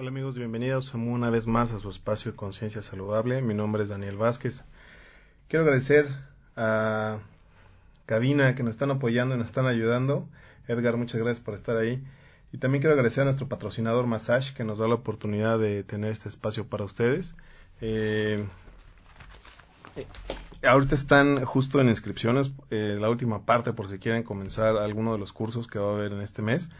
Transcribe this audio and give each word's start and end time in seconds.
Hola 0.00 0.10
amigos, 0.10 0.36
bienvenidos 0.36 0.94
una 0.94 1.28
vez 1.28 1.48
más 1.48 1.72
a 1.72 1.80
su 1.80 1.90
espacio 1.90 2.36
conciencia 2.36 2.82
saludable. 2.82 3.42
Mi 3.42 3.52
nombre 3.52 3.82
es 3.82 3.88
Daniel 3.88 4.16
Vázquez. 4.16 4.62
Quiero 5.48 5.64
agradecer 5.64 6.06
a 6.54 7.18
Cabina 8.06 8.54
que 8.54 8.62
nos 8.62 8.76
están 8.76 8.92
apoyando 8.92 9.34
y 9.34 9.38
nos 9.38 9.48
están 9.48 9.66
ayudando. 9.66 10.28
Edgar, 10.68 10.96
muchas 10.96 11.20
gracias 11.20 11.44
por 11.44 11.54
estar 11.54 11.76
ahí. 11.76 12.00
Y 12.52 12.58
también 12.58 12.80
quiero 12.80 12.94
agradecer 12.94 13.22
a 13.22 13.24
nuestro 13.24 13.48
patrocinador 13.48 14.06
Massage 14.06 14.54
que 14.54 14.62
nos 14.62 14.78
da 14.78 14.86
la 14.86 14.94
oportunidad 14.94 15.58
de 15.58 15.82
tener 15.82 16.12
este 16.12 16.28
espacio 16.28 16.68
para 16.68 16.84
ustedes. 16.84 17.34
Eh, 17.80 18.46
eh, 19.96 20.06
ahorita 20.64 20.94
están 20.94 21.44
justo 21.44 21.80
en 21.80 21.88
inscripciones, 21.88 22.52
eh, 22.70 22.98
la 23.00 23.10
última 23.10 23.44
parte 23.44 23.72
por 23.72 23.88
si 23.88 23.98
quieren 23.98 24.22
comenzar 24.22 24.76
alguno 24.76 25.10
de 25.12 25.18
los 25.18 25.32
cursos 25.32 25.66
que 25.66 25.80
va 25.80 25.90
a 25.90 25.94
haber 25.94 26.12
en 26.12 26.20
este 26.20 26.40
mes. 26.40 26.70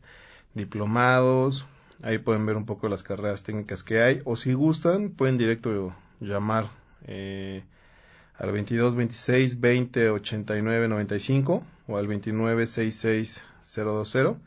diplomados, 0.56 1.66
Ahí 2.02 2.18
pueden 2.18 2.46
ver 2.46 2.58
un 2.58 2.66
poco 2.66 2.90
las 2.90 3.04
carreras 3.04 3.44
técnicas 3.44 3.84
que 3.84 4.02
hay. 4.02 4.22
O 4.26 4.36
si 4.36 4.54
gustan, 4.54 5.10
pueden 5.10 5.38
directo 5.38 5.96
llamar 6.20 6.68
eh, 7.08 7.64
al 8.36 8.52
22 8.52 8.96
26 8.96 9.60
20 9.60 10.10
89 10.10 10.88
95 10.88 11.64
o 11.88 11.98
al 11.98 12.08
29 12.08 12.66
66 12.68 13.44
020. 13.76 14.40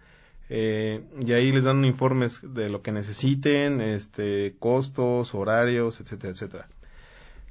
Eh, 0.51 1.03
y 1.25 1.33
ahí 1.33 1.53
les 1.53 1.65
dan 1.65 1.85
informes 1.85 2.41
de 2.43 2.71
lo 2.71 2.83
que 2.83 2.93
necesiten, 2.93 3.81
este, 3.81 4.57
costos, 4.59 5.35
horarios, 5.35 6.01
etcétera, 6.01 6.33
etcétera. 6.33 6.69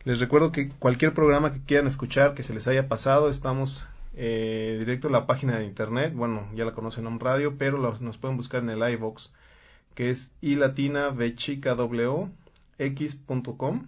Les 0.04 0.20
recuerdo 0.20 0.52
que 0.52 0.70
cualquier 0.70 1.14
programa 1.14 1.54
que 1.54 1.62
quieran 1.62 1.88
escuchar, 1.88 2.34
que 2.34 2.44
se 2.44 2.54
les 2.54 2.68
haya 2.68 2.88
pasado, 2.88 3.30
estamos 3.30 3.86
eh, 4.16 4.78
directo 4.80 5.08
en 5.08 5.14
la 5.14 5.28
página 5.28 5.58
de 5.60 5.66
internet. 5.66 6.14
Bueno, 6.14 6.48
ya 6.56 6.66
la 6.66 6.74
conocen 6.74 7.06
en 7.08 7.20
radio, 7.20 7.56
pero 7.58 7.78
nos 8.00 8.18
pueden 8.18 8.38
buscar 8.38 8.64
en 8.64 8.70
el 8.70 8.94
iVox 8.94 9.32
que 9.98 10.12
es 10.12 10.32
i 10.42 10.56
latina 10.56 11.10
v 11.10 11.34
chica 11.34 11.74
w 11.74 12.30
x.com 12.78 13.88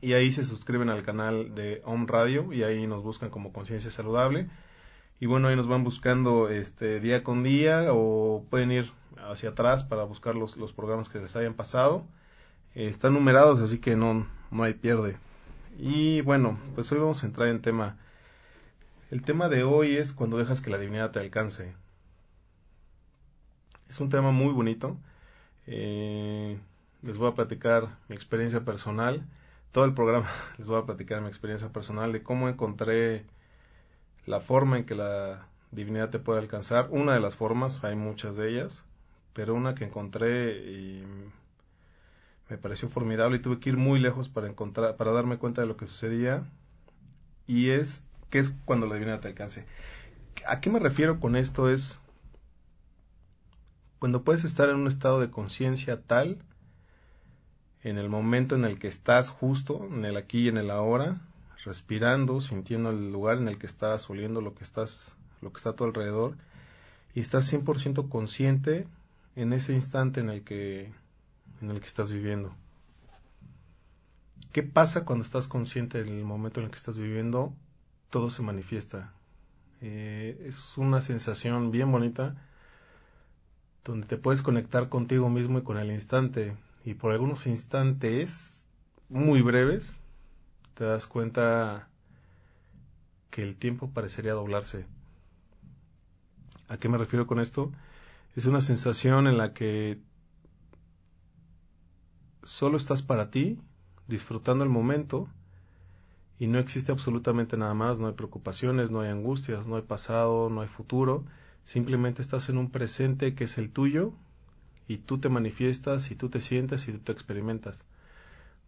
y 0.00 0.14
ahí 0.14 0.32
se 0.32 0.42
suscriben 0.42 0.88
al 0.88 1.02
canal 1.02 1.54
de 1.54 1.82
Home 1.84 2.06
Radio 2.08 2.50
y 2.50 2.62
ahí 2.62 2.86
nos 2.86 3.02
buscan 3.02 3.28
como 3.28 3.52
Conciencia 3.52 3.90
Saludable 3.90 4.48
y 5.22 5.26
bueno 5.26 5.46
ahí 5.46 5.54
nos 5.54 5.68
van 5.68 5.84
buscando 5.84 6.48
este 6.48 6.98
día 6.98 7.22
con 7.22 7.44
día 7.44 7.86
o 7.92 8.44
pueden 8.50 8.72
ir 8.72 8.90
hacia 9.30 9.50
atrás 9.50 9.84
para 9.84 10.02
buscar 10.02 10.34
los, 10.34 10.56
los 10.56 10.72
programas 10.72 11.08
que 11.08 11.20
les 11.20 11.36
hayan 11.36 11.54
pasado 11.54 12.04
eh, 12.74 12.88
están 12.88 13.14
numerados 13.14 13.60
así 13.60 13.78
que 13.78 13.94
no 13.94 14.26
no 14.50 14.64
hay 14.64 14.74
pierde 14.74 15.16
y 15.78 16.22
bueno 16.22 16.58
pues 16.74 16.90
hoy 16.90 16.98
vamos 16.98 17.22
a 17.22 17.26
entrar 17.26 17.48
en 17.48 17.62
tema 17.62 17.96
el 19.12 19.22
tema 19.22 19.48
de 19.48 19.62
hoy 19.62 19.96
es 19.96 20.12
cuando 20.12 20.38
dejas 20.38 20.60
que 20.60 20.70
la 20.70 20.78
divinidad 20.78 21.12
te 21.12 21.20
alcance 21.20 21.72
es 23.92 24.00
un 24.00 24.08
tema 24.08 24.30
muy 24.30 24.52
bonito. 24.54 24.96
Eh, 25.66 26.58
les 27.02 27.18
voy 27.18 27.30
a 27.30 27.34
platicar 27.34 27.98
mi 28.08 28.16
experiencia 28.16 28.64
personal. 28.64 29.22
Todo 29.70 29.84
el 29.84 29.92
programa 29.92 30.30
les 30.58 30.66
voy 30.66 30.80
a 30.80 30.86
platicar 30.86 31.20
mi 31.20 31.28
experiencia 31.28 31.68
personal 31.68 32.10
de 32.10 32.22
cómo 32.22 32.48
encontré 32.48 33.26
la 34.26 34.40
forma 34.40 34.78
en 34.78 34.84
que 34.84 34.94
la 34.94 35.46
divinidad 35.70 36.10
te 36.10 36.18
puede 36.18 36.40
alcanzar. 36.40 36.88
Una 36.90 37.14
de 37.14 37.20
las 37.20 37.36
formas, 37.36 37.82
hay 37.84 37.96
muchas 37.96 38.36
de 38.36 38.50
ellas, 38.50 38.84
pero 39.32 39.54
una 39.54 39.74
que 39.74 39.84
encontré 39.84 40.58
y 40.58 41.04
me 42.48 42.58
pareció 42.58 42.88
formidable 42.88 43.38
y 43.38 43.40
tuve 43.40 43.58
que 43.58 43.70
ir 43.70 43.76
muy 43.76 43.98
lejos 43.98 44.28
para 44.28 44.46
encontrar, 44.46 44.96
para 44.96 45.12
darme 45.12 45.38
cuenta 45.38 45.62
de 45.62 45.66
lo 45.66 45.76
que 45.76 45.86
sucedía. 45.86 46.44
Y 47.46 47.70
es 47.70 48.06
que 48.30 48.38
es 48.38 48.54
cuando 48.64 48.86
la 48.86 48.94
divinidad 48.94 49.20
te 49.20 49.28
alcance. 49.28 49.66
¿A 50.46 50.60
qué 50.60 50.70
me 50.70 50.78
refiero 50.78 51.20
con 51.20 51.36
esto? 51.36 51.70
Es 51.70 52.00
cuando 53.98 54.24
puedes 54.24 54.44
estar 54.44 54.68
en 54.68 54.76
un 54.76 54.86
estado 54.86 55.20
de 55.20 55.30
conciencia 55.30 56.02
tal, 56.02 56.38
en 57.82 57.98
el 57.98 58.08
momento 58.08 58.54
en 58.54 58.64
el 58.64 58.78
que 58.78 58.88
estás 58.88 59.30
justo, 59.30 59.86
en 59.90 60.04
el 60.04 60.16
aquí 60.16 60.40
y 60.40 60.48
en 60.48 60.56
el 60.56 60.70
ahora, 60.70 61.20
respirando, 61.64 62.40
sintiendo 62.40 62.90
el 62.90 63.12
lugar 63.12 63.38
en 63.38 63.48
el 63.48 63.58
que 63.58 63.66
estás, 63.66 64.08
oliendo 64.10 64.40
lo 64.40 64.54
que 64.54 64.64
estás, 64.64 65.14
lo 65.40 65.52
que 65.52 65.58
está 65.58 65.70
a 65.70 65.76
tu 65.76 65.84
alrededor, 65.84 66.36
y 67.14 67.20
estás 67.20 67.52
100% 67.52 68.08
consciente 68.08 68.86
en 69.36 69.52
ese 69.52 69.72
instante 69.74 70.20
en 70.20 70.30
el 70.30 70.42
que 70.42 70.92
en 71.60 71.70
el 71.70 71.80
que 71.80 71.86
estás 71.86 72.10
viviendo. 72.10 72.54
¿Qué 74.52 74.62
pasa 74.62 75.04
cuando 75.04 75.24
estás 75.24 75.48
consciente 75.48 76.02
del 76.02 76.24
momento 76.24 76.60
en 76.60 76.66
el 76.66 76.70
que 76.70 76.76
estás 76.76 76.98
viviendo? 76.98 77.54
Todo 78.10 78.28
se 78.28 78.42
manifiesta. 78.42 79.12
Eh, 79.80 80.44
es 80.46 80.76
una 80.76 81.00
sensación 81.00 81.70
bien 81.70 81.90
bonita 81.90 82.36
donde 83.84 84.06
te 84.06 84.16
puedes 84.16 84.42
conectar 84.42 84.88
contigo 84.88 85.28
mismo 85.28 85.58
y 85.58 85.62
con 85.62 85.78
el 85.78 85.90
instante. 85.90 86.54
Y 86.84 86.94
por 86.94 87.12
algunos 87.12 87.46
instantes 87.46 88.62
muy 89.08 89.40
breves, 89.40 89.96
te 90.74 90.84
das 90.84 91.06
cuenta 91.06 91.88
que 93.30 93.42
el 93.42 93.56
tiempo 93.56 93.90
parecería 93.90 94.32
doblarse. 94.32 94.86
¿A 96.68 96.76
qué 96.76 96.88
me 96.88 96.98
refiero 96.98 97.26
con 97.26 97.40
esto? 97.40 97.72
Es 98.36 98.46
una 98.46 98.60
sensación 98.60 99.26
en 99.26 99.38
la 99.38 99.52
que 99.52 100.00
solo 102.42 102.76
estás 102.76 103.02
para 103.02 103.30
ti, 103.30 103.58
disfrutando 104.08 104.64
el 104.64 104.70
momento, 104.70 105.28
y 106.38 106.46
no 106.46 106.58
existe 106.58 106.90
absolutamente 106.90 107.56
nada 107.56 107.74
más, 107.74 108.00
no 108.00 108.08
hay 108.08 108.14
preocupaciones, 108.14 108.90
no 108.90 109.00
hay 109.00 109.10
angustias, 109.10 109.66
no 109.66 109.76
hay 109.76 109.82
pasado, 109.82 110.50
no 110.50 110.62
hay 110.62 110.68
futuro, 110.68 111.24
Simplemente 111.64 112.22
estás 112.22 112.48
en 112.48 112.58
un 112.58 112.70
presente 112.70 113.34
que 113.34 113.44
es 113.44 113.56
el 113.56 113.70
tuyo 113.70 114.12
y 114.88 114.98
tú 114.98 115.18
te 115.18 115.28
manifiestas 115.28 116.10
y 116.10 116.16
tú 116.16 116.28
te 116.28 116.40
sientes 116.40 116.88
y 116.88 116.92
tú 116.92 116.98
te 116.98 117.12
experimentas. 117.12 117.84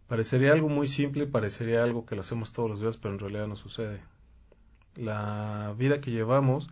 Parecería 0.07 0.51
algo 0.53 0.69
muy 0.69 0.87
simple, 0.87 1.25
parecería 1.25 1.83
algo 1.83 2.05
que 2.05 2.15
lo 2.15 2.21
hacemos 2.21 2.51
todos 2.51 2.69
los 2.69 2.81
días, 2.81 2.97
pero 2.97 3.13
en 3.13 3.19
realidad 3.19 3.47
no 3.47 3.55
sucede. 3.55 4.01
La 4.95 5.73
vida 5.77 5.99
que 5.99 6.11
llevamos 6.11 6.69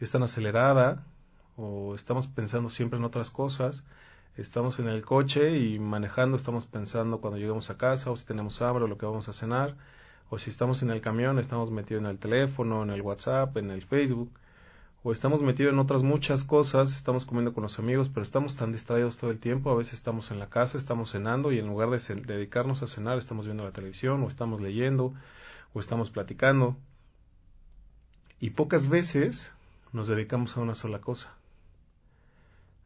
es 0.00 0.10
tan 0.10 0.22
acelerada 0.22 1.04
o 1.56 1.94
estamos 1.94 2.26
pensando 2.26 2.70
siempre 2.70 2.98
en 2.98 3.04
otras 3.04 3.30
cosas. 3.30 3.84
Estamos 4.36 4.78
en 4.78 4.88
el 4.88 5.04
coche 5.04 5.58
y 5.58 5.78
manejando 5.78 6.36
estamos 6.36 6.66
pensando 6.66 7.20
cuando 7.20 7.38
llegamos 7.38 7.68
a 7.68 7.76
casa 7.76 8.10
o 8.10 8.16
si 8.16 8.24
tenemos 8.24 8.62
hambre 8.62 8.84
o 8.84 8.88
lo 8.88 8.96
que 8.96 9.06
vamos 9.06 9.28
a 9.28 9.34
cenar. 9.34 9.76
O 10.30 10.38
si 10.38 10.48
estamos 10.48 10.82
en 10.82 10.90
el 10.90 11.02
camión 11.02 11.38
estamos 11.38 11.70
metidos 11.70 12.02
en 12.02 12.08
el 12.08 12.18
teléfono, 12.18 12.82
en 12.82 12.90
el 12.90 13.02
WhatsApp, 13.02 13.56
en 13.58 13.70
el 13.70 13.82
Facebook 13.82 14.30
o 15.02 15.12
estamos 15.12 15.40
metidos 15.42 15.72
en 15.72 15.78
otras 15.78 16.02
muchas 16.02 16.44
cosas, 16.44 16.94
estamos 16.94 17.24
comiendo 17.24 17.54
con 17.54 17.62
los 17.62 17.78
amigos, 17.78 18.10
pero 18.10 18.22
estamos 18.22 18.56
tan 18.56 18.70
distraídos 18.70 19.16
todo 19.16 19.30
el 19.30 19.38
tiempo, 19.38 19.70
a 19.70 19.74
veces 19.74 19.94
estamos 19.94 20.30
en 20.30 20.38
la 20.38 20.50
casa, 20.50 20.76
estamos 20.76 21.12
cenando 21.12 21.52
y 21.52 21.58
en 21.58 21.68
lugar 21.68 21.88
de 21.88 22.14
dedicarnos 22.16 22.82
a 22.82 22.86
cenar 22.86 23.16
estamos 23.16 23.46
viendo 23.46 23.64
la 23.64 23.72
televisión 23.72 24.22
o 24.22 24.28
estamos 24.28 24.60
leyendo 24.60 25.14
o 25.72 25.80
estamos 25.80 26.10
platicando. 26.10 26.76
Y 28.40 28.50
pocas 28.50 28.88
veces 28.88 29.52
nos 29.92 30.06
dedicamos 30.06 30.56
a 30.56 30.60
una 30.60 30.74
sola 30.74 31.00
cosa. 31.00 31.34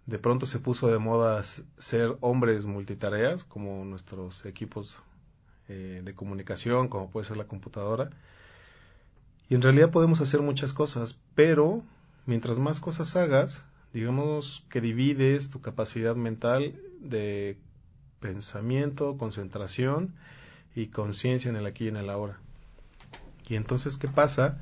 de 0.07 0.19
pronto 0.19 0.45
se 0.47 0.59
puso 0.59 0.89
de 0.89 0.99
moda 0.99 1.43
ser 1.43 2.17
hombres 2.21 2.67
multitareas, 2.67 3.43
como 3.43 3.85
nuestros 3.87 4.45
equipos 4.45 4.99
eh, 5.69 6.03
de 6.05 6.15
comunicación, 6.15 6.89
como 6.89 7.11
puede 7.11 7.27
ser 7.27 7.39
la 7.39 7.47
computadora. 7.49 8.11
Y 9.49 9.55
en 9.55 9.63
realidad 9.63 9.91
podemos 9.91 10.21
hacer 10.21 10.43
muchas 10.43 10.73
cosas, 10.75 11.19
pero 11.35 11.83
mientras 12.27 12.59
más 12.59 12.81
cosas 12.81 13.17
hagas, 13.17 13.65
digamos 13.93 14.65
que 14.71 14.81
divides 14.81 15.51
tu 15.51 15.61
capacidad 15.61 16.17
mental 16.17 16.81
de 17.01 17.59
pensamiento, 18.21 19.17
concentración 19.19 20.15
y 20.75 20.89
conciencia 20.89 21.51
en 21.51 21.57
el 21.57 21.67
aquí 21.67 21.85
y 21.85 21.89
en 21.89 21.97
el 21.97 22.11
ahora. 22.11 22.39
Y 23.49 23.57
entonces, 23.57 23.97
¿qué 23.97 24.09
pasa? 24.09 24.61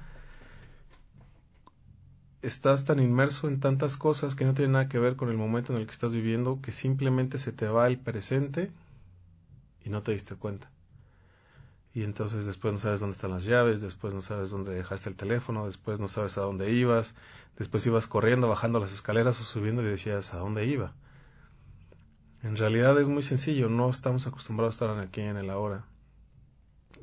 Estás 2.42 2.84
tan 2.84 2.98
inmerso 2.98 3.48
en 3.48 3.60
tantas 3.60 3.96
cosas 3.96 4.34
que 4.34 4.44
no 4.44 4.54
tienen 4.54 4.72
nada 4.72 4.88
que 4.88 4.98
ver 4.98 5.14
con 5.14 5.30
el 5.30 5.36
momento 5.36 5.72
en 5.72 5.78
el 5.78 5.86
que 5.86 5.92
estás 5.92 6.12
viviendo 6.12 6.60
que 6.60 6.72
simplemente 6.72 7.38
se 7.38 7.52
te 7.52 7.68
va 7.68 7.86
el 7.86 7.98
presente 7.98 8.72
y 9.84 9.90
no 9.90 10.02
te 10.02 10.12
diste 10.12 10.34
cuenta. 10.34 10.68
Y 11.94 12.04
entonces 12.04 12.46
después 12.46 12.72
no 12.72 12.78
sabes 12.78 13.00
dónde 13.00 13.14
están 13.14 13.32
las 13.32 13.44
llaves, 13.44 13.82
después 13.82 14.14
no 14.14 14.22
sabes 14.22 14.50
dónde 14.50 14.72
dejaste 14.72 15.10
el 15.10 15.16
teléfono, 15.16 15.66
después 15.66 16.00
no 16.00 16.08
sabes 16.08 16.38
a 16.38 16.42
dónde 16.42 16.72
ibas, 16.72 17.14
después 17.58 17.86
ibas 17.86 18.06
corriendo, 18.06 18.48
bajando 18.48 18.80
las 18.80 18.92
escaleras 18.94 19.40
o 19.40 19.44
subiendo 19.44 19.82
y 19.82 19.86
decías 19.86 20.32
a 20.32 20.38
dónde 20.38 20.66
iba. 20.66 20.94
En 22.42 22.56
realidad 22.56 22.98
es 23.00 23.08
muy 23.08 23.22
sencillo, 23.22 23.68
no 23.68 23.90
estamos 23.90 24.26
acostumbrados 24.26 24.80
a 24.80 24.86
estar 24.86 24.98
aquí 24.98 25.20
en 25.20 25.36
el 25.36 25.50
ahora. 25.50 25.84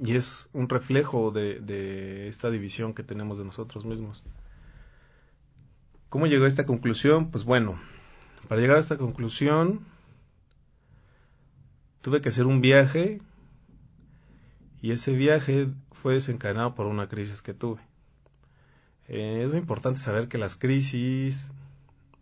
Y 0.01 0.15
es 0.15 0.49
un 0.53 0.67
reflejo 0.67 1.31
de, 1.31 2.27
esta 2.27 2.49
división 2.49 2.93
que 2.93 3.03
tenemos 3.03 3.37
de 3.37 3.45
nosotros 3.45 3.85
mismos. 3.85 4.23
¿Cómo 6.09 6.25
llegó 6.25 6.45
a 6.45 6.47
esta 6.47 6.65
conclusión? 6.65 7.29
Pues 7.29 7.43
bueno, 7.43 7.79
para 8.47 8.59
llegar 8.59 8.77
a 8.77 8.81
esta 8.81 8.97
conclusión 8.97 9.85
tuve 12.01 12.21
que 12.21 12.29
hacer 12.29 12.47
un 12.47 12.61
viaje 12.61 13.21
y 14.81 14.91
ese 14.91 15.13
viaje 15.13 15.67
fue 15.91 16.15
desencadenado 16.15 16.75
por 16.75 16.85
una 16.85 17.09
crisis 17.09 17.41
que 17.41 17.53
tuve. 17.53 17.81
Eh, 19.07 19.43
es 19.45 19.53
importante 19.53 19.99
saber 19.99 20.27
que 20.27 20.37
las 20.37 20.55
crisis, 20.55 21.51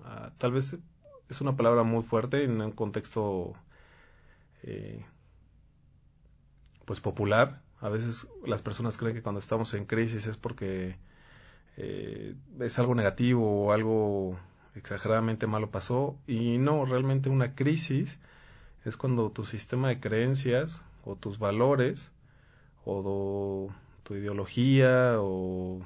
ah, 0.03 0.31
tal 0.37 0.53
vez 0.53 0.77
es 1.29 1.41
una 1.41 1.55
palabra 1.55 1.83
muy 1.83 2.03
fuerte 2.03 2.43
en 2.43 2.61
un 2.61 2.71
contexto 2.71 3.53
eh, 4.63 5.05
pues 6.85 6.99
popular. 7.01 7.61
A 7.79 7.89
veces 7.89 8.27
las 8.45 8.61
personas 8.61 8.97
creen 8.97 9.15
que 9.15 9.21
cuando 9.21 9.39
estamos 9.39 9.73
en 9.73 9.85
crisis 9.85 10.25
es 10.25 10.37
porque 10.37 10.95
eh, 11.75 12.35
es 12.59 12.79
algo 12.79 12.95
negativo 12.95 13.65
o 13.65 13.71
algo 13.71 14.39
exageradamente 14.73 15.47
malo 15.47 15.69
pasó 15.69 16.17
y 16.25 16.57
no, 16.57 16.85
realmente 16.85 17.29
una 17.29 17.55
crisis 17.55 18.19
es 18.85 18.95
cuando 18.95 19.31
tu 19.31 19.43
sistema 19.43 19.89
de 19.89 19.99
creencias 19.99 20.81
o 21.03 21.15
tus 21.15 21.39
valores 21.39 22.11
o 22.87 23.69
tu 24.03 24.15
ideología 24.15 25.15
o 25.17 25.81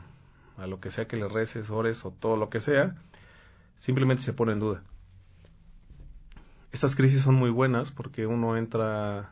a 0.58 0.68
lo 0.68 0.80
que 0.80 0.92
sea 0.92 1.08
que 1.08 1.18
le 1.18 1.28
reces, 1.28 1.72
ores 1.72 2.06
o 2.06 2.12
todo 2.12 2.38
lo 2.38 2.50
que 2.50 2.62
sea, 2.62 2.96
simplemente 3.78 4.22
se 4.22 4.34
pone 4.34 4.54
en 4.54 4.60
duda. 4.60 4.84
Estas 6.72 6.96
crisis 6.96 7.24
son 7.24 7.36
muy 7.36 7.50
buenas 7.50 7.92
porque 7.92 8.28
uno 8.28 8.56
entra 8.56 9.32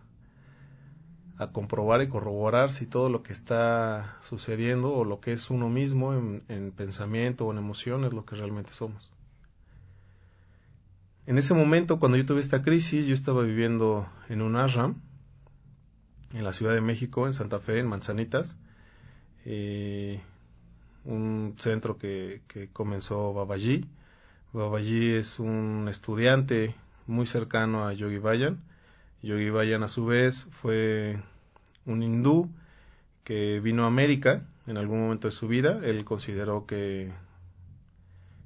a 1.38 1.52
comprobar 1.52 2.02
y 2.02 2.10
corroborar 2.10 2.72
si 2.72 2.86
todo 2.86 3.10
lo 3.10 3.24
que 3.24 3.32
está 3.32 4.18
sucediendo 4.22 4.92
o 4.92 5.06
lo 5.06 5.22
que 5.22 5.32
es 5.32 5.50
uno 5.50 5.70
mismo 5.70 6.14
en, 6.14 6.74
pensamiento 6.76 7.46
o 7.46 7.52
en 7.52 7.60
emoción 7.60 8.04
es 8.04 8.14
lo 8.14 8.26
que 8.26 8.36
realmente 8.36 8.74
somos. 8.74 9.10
En 11.28 11.38
ese 11.38 11.54
momento, 11.54 12.00
cuando 12.00 12.18
yo 12.18 12.26
tuve 12.26 12.42
esta 12.42 12.64
crisis, 12.64 13.06
yo 13.06 13.14
estaba 13.14 13.44
viviendo 13.44 14.08
en 14.28 14.42
un 14.42 14.56
ashram 14.56 14.96
en 16.34 16.44
la 16.44 16.54
Ciudad 16.54 16.74
de 16.74 16.82
México, 16.82 17.26
en 17.26 17.34
Santa 17.34 17.60
Fe, 17.60 17.80
en 17.80 17.88
Manzanitas, 17.88 18.56
eh, 19.46 20.22
un 21.06 21.56
centro 21.58 21.98
que, 21.98 22.42
comenzó 22.74 23.34
Babaji. 23.34 23.86
Babaji 24.54 25.14
es 25.14 25.40
un 25.40 25.88
estudiante 25.90 26.76
muy 27.08 27.26
cercano 27.26 27.88
a 27.88 27.94
Yogi 27.94 28.18
Bayan. 28.18 28.62
Yogi 29.22 29.50
Bayan 29.50 29.84
a 29.84 29.88
su 29.88 30.06
vez 30.06 30.46
fue 30.52 31.22
un 31.86 32.04
hindú 32.04 32.50
que 33.24 33.60
vino 33.60 33.84
a 33.84 33.88
América 33.88 34.44
en 34.68 34.78
algún 34.78 35.02
momento 35.02 35.28
de 35.28 35.32
su 35.32 35.48
vida. 35.48 35.80
Él 35.84 36.06
consideró 36.06 36.66
que, 36.66 37.12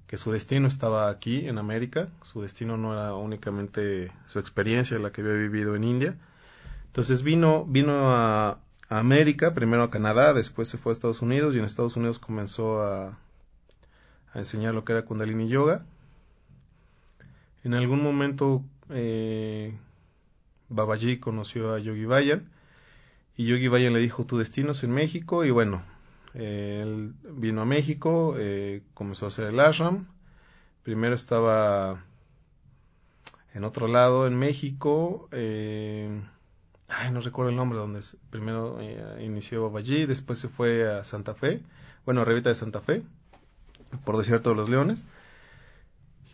que 0.08 0.18
su 0.18 0.32
destino 0.32 0.68
estaba 0.68 1.10
aquí 1.10 1.48
en 1.48 1.58
América. 1.58 2.08
Su 2.24 2.42
destino 2.42 2.78
no 2.78 2.94
era 2.94 3.16
únicamente 3.16 4.12
su 4.28 4.40
experiencia, 4.40 5.00
la 5.00 5.12
que 5.12 5.22
había 5.22 5.34
vivido 5.34 5.76
en 5.76 5.84
India. 5.84 6.18
Entonces 6.94 7.24
vino, 7.24 7.66
vino 7.66 8.12
a, 8.12 8.60
América, 8.88 9.56
primero 9.56 9.82
a 9.82 9.90
Canadá, 9.90 10.36
después 10.36 10.70
se 10.70 10.78
fue 10.78 10.92
a 10.92 10.94
Estados 10.94 11.24
Unidos 11.24 11.56
y 11.56 11.58
en 11.58 11.66
Estados 11.66 11.98
Unidos 11.98 12.20
comenzó 12.20 12.84
a, 12.84 13.18
a 14.32 14.38
enseñar 14.38 14.76
lo 14.76 14.86
que 14.86 14.92
era 14.92 15.04
Kundalini 15.04 15.48
Yoga. 15.48 15.84
En 17.64 17.74
algún 17.74 18.04
momento 18.04 18.64
eh, 18.92 19.76
Babaji 20.70 21.18
conoció 21.18 21.74
a 21.74 21.80
Yogi 21.80 22.06
Bayan 22.06 22.48
y 23.38 23.48
Yogi 23.48 23.70
Bayan 23.70 23.94
le 23.94 24.00
dijo 24.00 24.28
tu 24.28 24.38
destino 24.38 24.74
es 24.74 24.84
en 24.84 24.92
México 24.92 25.44
y 25.44 25.50
bueno, 25.50 25.82
él 26.36 27.16
vino 27.24 27.64
a 27.64 27.66
México, 27.66 28.36
eh, 28.38 28.84
comenzó 28.94 29.26
a 29.26 29.30
hacer 29.30 29.48
el 29.48 29.60
ashram, 29.60 30.06
primero 30.84 31.16
estaba 31.16 32.04
en 33.56 33.64
otro 33.64 33.88
lado 33.88 34.28
en 34.28 34.38
México, 34.38 35.28
eh, 35.32 36.22
ay, 36.98 37.12
no 37.12 37.22
recuerdo 37.22 37.50
el 37.50 37.56
nombre 37.56 37.78
donde 37.78 38.02
primero 38.30 38.80
eh, 38.82 39.24
inició 39.24 39.64
Babaji, 39.64 40.06
después 40.06 40.40
se 40.40 40.48
fue 40.48 40.92
a 40.92 41.04
Santa 41.04 41.34
Fe, 41.34 41.62
bueno, 42.06 42.22
a 42.22 42.26
Revita 42.26 42.50
de 42.50 42.56
Santa 42.56 42.82
Fe, 42.82 43.04
por 44.06 44.18
desierto 44.18 44.52
de 44.52 44.56
los 44.56 44.70
leones, 44.70 45.06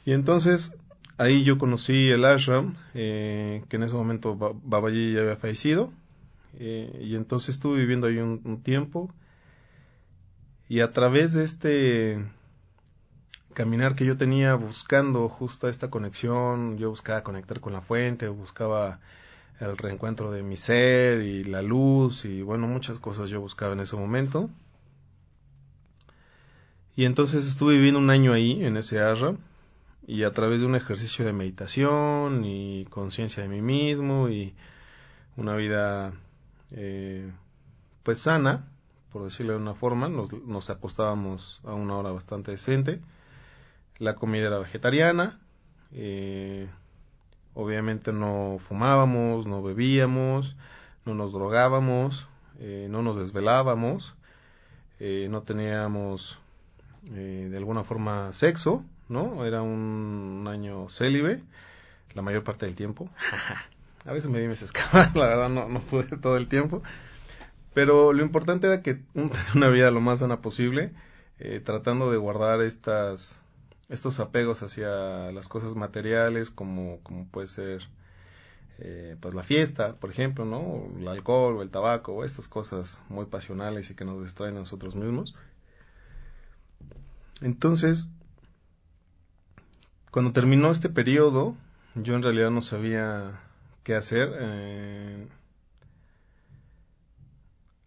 y 0.06 0.13
entonces 0.13 0.75
Ahí 1.19 1.44
yo 1.44 1.57
conocí 1.57 2.07
el 2.11 2.23
ashram, 2.23 2.75
eh, 2.94 3.65
que 3.67 3.75
en 3.75 3.83
ese 3.83 3.94
momento 3.94 4.38
Babaji 4.38 5.11
ya 5.11 5.19
había 5.19 5.35
fallecido, 5.35 5.91
eh, 6.57 6.97
y 7.03 7.17
entonces 7.17 7.55
estuve 7.55 7.77
viviendo 7.79 8.07
ahí 8.07 8.19
un, 8.19 8.63
tiempo, 8.63 9.13
y 10.69 10.79
a 10.79 10.94
través 10.94 11.33
de 11.33 11.44
este 11.44 12.25
caminar 13.53 13.95
que 13.95 14.05
yo 14.05 14.15
tenía 14.15 14.55
buscando 14.55 15.27
justo 15.27 15.67
esta 15.67 15.89
conexión, 15.89 16.77
yo 16.77 16.89
buscaba 16.89 17.22
conectar 17.22 17.60
con 17.60 17.74
la 17.74 17.81
fuente, 17.81 18.29
buscaba 18.29 19.01
el 19.60 19.78
reencuentro 19.78 20.32
de 20.32 20.44
mi 20.44 20.58
ser 20.58 21.22
y 21.22 21.44
la 21.44 21.62
luz, 21.62 22.25
y 22.25 22.42
bueno, 22.42 22.68
muchas 22.68 23.00
cosas 23.00 23.30
yo 23.30 23.42
buscaba 23.42 23.74
en 23.74 23.82
ese 23.82 23.96
momento. 23.96 24.50
Y 26.96 27.06
entonces 27.06 27.46
estuve 27.46 27.75
viviendo 27.75 28.00
un 28.00 28.10
año 28.10 28.34
ahí, 28.34 28.63
en 28.63 28.78
ese 28.78 29.00
ashram, 29.01 29.38
y 30.08 30.24
a 30.24 30.34
través 30.34 30.62
de 30.62 30.66
un 30.66 30.75
ejercicio 30.75 31.25
de 31.25 31.34
meditación 31.34 32.44
y 32.46 32.86
conciencia 32.89 33.44
de 33.44 33.50
mí 33.50 33.62
mismo 33.62 34.30
y 34.30 34.54
una 35.38 35.56
vida 35.56 36.13
eh, 36.72 37.32
pues 38.04 38.20
sana, 38.20 38.68
por 39.12 39.24
decirlo 39.24 39.54
de 39.54 39.60
una 39.60 39.75
forma, 39.75 40.10
nos, 40.10 40.70
acostábamos 40.70 41.62
a 41.63 41.74
una 41.74 41.96
hora 41.96 42.12
bastante 42.12 42.51
decente, 42.51 43.01
la 43.98 44.16
comida 44.16 44.48
era 44.48 44.60
vegetariana, 44.60 45.39
eh, 45.92 46.70
obviamente 47.60 48.12
no 48.12 48.58
fumábamos, 48.60 49.46
no 49.46 49.62
bebíamos, 49.62 50.56
no 51.06 51.13
nos 51.13 51.32
drogábamos, 51.32 52.28
eh, 52.60 52.88
no 52.89 53.01
nos 53.01 53.18
desvelábamos, 53.18 54.16
no 55.00 55.44
teníamos 55.44 56.39
de 57.04 57.56
alguna 57.56 57.84
forma 57.86 58.34
sexo, 58.34 58.84
¿no? 59.10 59.46
Era 59.46 59.62
un, 59.62 60.46
año 60.48 60.88
célibe, 60.88 61.42
la 62.13 62.22
mayor 62.22 62.44
parte 62.44 62.66
del 62.66 62.75
tiempo. 62.75 63.10
A 64.06 64.13
veces 64.13 64.30
me 64.30 64.39
di 64.39 64.48
mis 64.48 64.62
escamas, 64.62 65.13
la 65.16 65.28
verdad 65.28 65.50
no, 65.50 65.68
no 65.68 65.80
pude 65.80 66.18
todo 66.18 66.38
el 66.38 66.48
tiempo. 66.48 66.82
Pero 67.74 68.13
lo 68.13 68.24
importante 68.24 68.68
era 68.68 68.82
que 68.82 68.94
tener 69.13 69.32
una 69.56 69.70
vida 69.70 69.92
lo 69.92 70.00
más 70.00 70.20
sana 70.20 70.42
posible, 70.42 70.92
eh, 71.39 71.60
tratando 71.63 72.12
de 72.12 72.18
guardar 72.18 72.62
estas, 72.62 73.42
estos 73.89 74.19
apegos 74.19 74.62
hacia 74.62 75.31
las 75.31 75.48
cosas 75.48 75.75
materiales, 75.75 76.51
como, 76.51 77.00
como 77.01 77.27
puede 77.27 77.48
ser 77.48 77.88
eh, 78.77 79.17
pues 79.19 79.34
la 79.34 79.43
fiesta, 79.43 79.96
por 79.96 80.12
ejemplo, 80.12 80.46
¿no? 80.46 80.88
El 80.98 81.08
alcohol 81.08 81.58
o 81.58 81.62
el 81.62 81.69
tabaco, 81.69 82.13
o 82.13 82.24
estas 82.24 82.48
cosas 82.48 83.01
muy 83.10 83.25
pasionales 83.25 83.89
y 83.89 83.96
que 83.96 84.05
nos 84.05 84.24
distraen 84.24 84.55
a 84.55 84.60
nosotros 84.60 84.96
mismos. 84.96 85.36
Entonces, 87.41 88.10
cuando 90.12 90.31
terminó 90.34 90.72
este 90.72 90.89
periodo, 90.89 91.55
yo 91.96 92.15
en 92.15 92.24
realidad 92.24 92.51
no 92.51 92.62
sabía 92.62 93.41
qué 93.84 93.96
hacer. 93.96 94.31
Eh, 94.39 95.27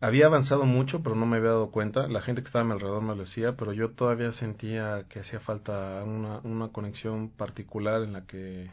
había 0.03 0.27
avanzado 0.27 0.67
mucho, 0.67 1.01
pero 1.05 1.15
no 1.15 1.27
me 1.27 1.37
había 1.37 1.51
dado 1.51 1.71
cuenta. 1.71 2.09
La 2.09 2.21
gente 2.21 2.43
que 2.43 2.47
estaba 2.47 2.65
a 2.65 2.67
mi 2.67 2.73
alrededor 2.73 3.03
me 3.03 3.15
lo 3.15 3.21
decía, 3.23 3.57
pero 3.57 3.73
yo 3.73 3.91
todavía 3.91 4.33
sentía 4.33 5.07
que 5.09 5.21
hacía 5.21 5.39
falta 5.39 6.03
una, 6.05 6.41
una 6.41 6.69
conexión 6.69 7.29
particular 7.31 8.03
en 8.03 8.13
la 8.13 8.27
que 8.27 8.71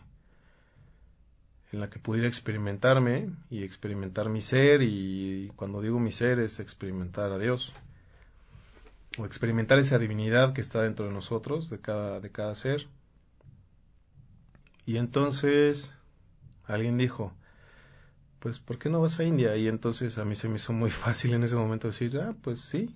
en 1.72 1.80
la 1.80 1.92
que 1.92 2.00
pudiera 2.00 2.28
experimentarme 2.28 3.30
y 3.52 3.64
experimentar 3.64 4.28
mi 4.28 4.42
ser 4.42 4.82
y 4.82 5.52
cuando 5.56 5.82
digo 5.82 6.00
mi 6.00 6.12
ser 6.12 6.40
es 6.40 6.60
experimentar 6.60 7.32
a 7.32 7.38
Dios 7.38 7.76
o 9.20 9.26
experimentar 9.26 9.78
esa 9.78 10.00
divinidad 10.00 10.54
que 10.54 10.62
está 10.62 10.82
dentro 10.82 11.06
de 11.06 11.12
nosotros 11.12 11.70
de 11.70 11.80
cada 11.80 12.20
de 12.22 12.32
cada 12.32 12.56
ser 12.56 12.88
y 14.88 14.98
entonces 14.98 15.94
alguien 16.66 16.98
dijo 16.98 17.34
pues 18.40 18.60
¿por 18.60 18.78
qué 18.80 18.90
no 18.90 19.02
vas 19.02 19.20
a 19.20 19.24
India? 19.24 19.56
Y 19.58 19.68
entonces 19.68 20.18
a 20.18 20.26
mí 20.26 20.36
se 20.36 20.50
me 20.50 20.56
hizo 20.56 20.74
muy 20.74 20.90
fácil 21.04 21.34
en 21.34 21.44
ese 21.44 21.56
momento 21.56 21.88
decir, 21.88 22.20
ah, 22.20 22.36
pues 22.42 22.62
sí. 22.62 22.96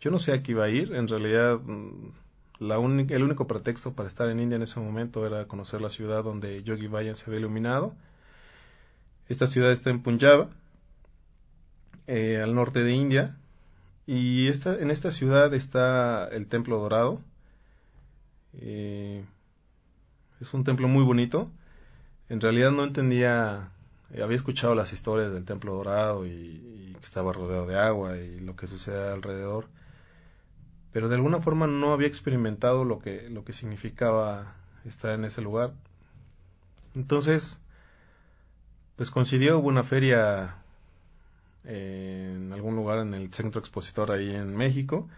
Yo 0.00 0.10
no 0.10 0.18
sé 0.18 0.32
a 0.32 0.42
qué 0.42 0.52
iba 0.52 0.64
a 0.64 0.68
ir, 0.68 0.94
en 0.94 1.08
realidad 1.08 1.60
mm, 1.60 2.12
el 2.60 3.22
único 3.22 3.46
pretexto 3.46 3.94
para 3.94 4.08
estar 4.08 4.28
en 4.28 4.40
India 4.40 4.56
en 4.56 4.62
ese 4.62 4.80
momento 4.80 5.26
era 5.26 5.46
conocer 5.46 5.80
la 5.80 5.88
ciudad 5.88 6.24
donde 6.24 6.62
Yogi 6.62 6.86
Bayan 6.86 7.16
se 7.16 7.26
había 7.26 7.40
iluminado. 7.40 7.94
Esta 9.28 9.46
ciudad 9.46 9.72
está 9.72 9.90
en 9.90 10.02
Punjab, 10.02 10.48
eh, 12.06 12.40
al 12.42 12.54
norte 12.54 12.82
de 12.82 12.92
India, 12.92 13.36
y 14.06 14.48
esta, 14.48 14.78
en 14.78 14.90
esta 14.90 15.10
ciudad 15.10 15.52
está 15.52 16.28
el 16.28 16.46
Templo 16.46 16.78
Dorado. 16.78 17.20
Eh, 18.54 19.24
es 20.40 20.54
un 20.54 20.64
templo 20.64 20.88
muy 20.88 21.02
bonito. 21.02 21.50
En 22.28 22.40
realidad 22.40 22.70
no 22.70 22.84
entendía 22.84 23.72
había 24.14 24.36
escuchado 24.36 24.74
las 24.74 24.92
historias 24.92 25.32
del 25.32 25.44
Templo 25.44 25.74
Dorado 25.74 26.26
y, 26.26 26.94
que 26.98 27.04
estaba 27.04 27.32
rodeado 27.32 27.66
de 27.66 27.78
agua 27.78 28.16
y 28.16 28.40
lo 28.40 28.56
que 28.56 28.66
sucede 28.66 29.12
alrededor, 29.12 29.66
pero 30.92 31.08
de 31.08 31.16
alguna 31.16 31.40
forma 31.40 31.66
no 31.66 31.92
había 31.92 32.08
experimentado 32.08 32.84
lo 32.84 33.00
que, 33.00 33.28
lo 33.28 33.44
que 33.44 33.52
significaba 33.52 34.54
estar 34.86 35.12
en 35.12 35.24
ese 35.24 35.42
lugar. 35.42 35.72
Entonces, 36.94 37.60
pues 38.96 39.10
coincidió, 39.10 39.58
hubo 39.58 39.68
una 39.68 39.82
feria 39.82 40.56
en 41.64 42.52
algún 42.52 42.76
lugar 42.76 43.00
en 43.00 43.12
el 43.12 43.32
centro 43.34 43.60
expositor 43.60 44.10
ahí 44.10 44.34
en 44.34 44.56
México, 44.56 45.08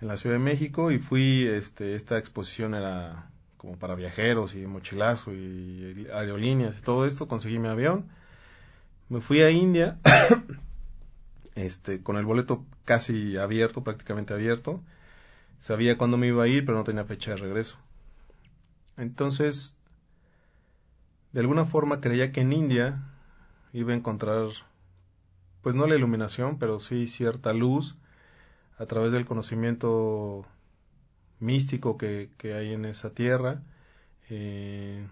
en 0.00 0.08
la 0.08 0.16
Ciudad 0.16 0.36
de 0.36 0.44
México, 0.44 0.92
y 0.92 0.98
fui, 0.98 1.46
este, 1.46 1.96
esta 1.96 2.18
exposición 2.18 2.74
era 2.74 3.30
como 3.56 3.78
para 3.78 3.94
viajeros 3.96 4.54
y 4.54 4.66
mochilazo 4.66 5.32
y 5.32 6.06
aerolíneas 6.12 6.78
y 6.78 6.82
todo 6.82 7.06
esto, 7.06 7.26
conseguí 7.26 7.58
mi 7.58 7.68
avión 7.68 8.04
me 9.08 9.20
fui 9.20 9.42
a 9.42 9.50
India, 9.50 9.98
este, 11.54 12.02
con 12.02 12.16
el 12.16 12.24
boleto 12.24 12.64
casi 12.84 13.36
abierto, 13.36 13.84
prácticamente 13.84 14.34
abierto. 14.34 14.82
Sabía 15.58 15.96
cuándo 15.96 16.16
me 16.16 16.28
iba 16.28 16.44
a 16.44 16.48
ir, 16.48 16.64
pero 16.64 16.78
no 16.78 16.84
tenía 16.84 17.04
fecha 17.04 17.32
de 17.32 17.38
regreso. 17.38 17.78
Entonces, 18.96 19.78
de 21.32 21.40
alguna 21.40 21.64
forma 21.64 22.00
creía 22.00 22.32
que 22.32 22.40
en 22.40 22.52
India 22.52 23.02
iba 23.72 23.92
a 23.92 23.96
encontrar, 23.96 24.48
pues 25.62 25.74
no 25.74 25.86
la 25.86 25.96
iluminación, 25.96 26.58
pero 26.58 26.80
sí 26.80 27.06
cierta 27.06 27.52
luz 27.52 27.96
a 28.78 28.86
través 28.86 29.12
del 29.12 29.26
conocimiento 29.26 30.46
místico 31.40 31.96
que, 31.96 32.30
hay 32.42 32.72
en 32.72 32.84
esa 32.84 33.10
tierra. 33.10 33.62
Eh, 34.28 35.06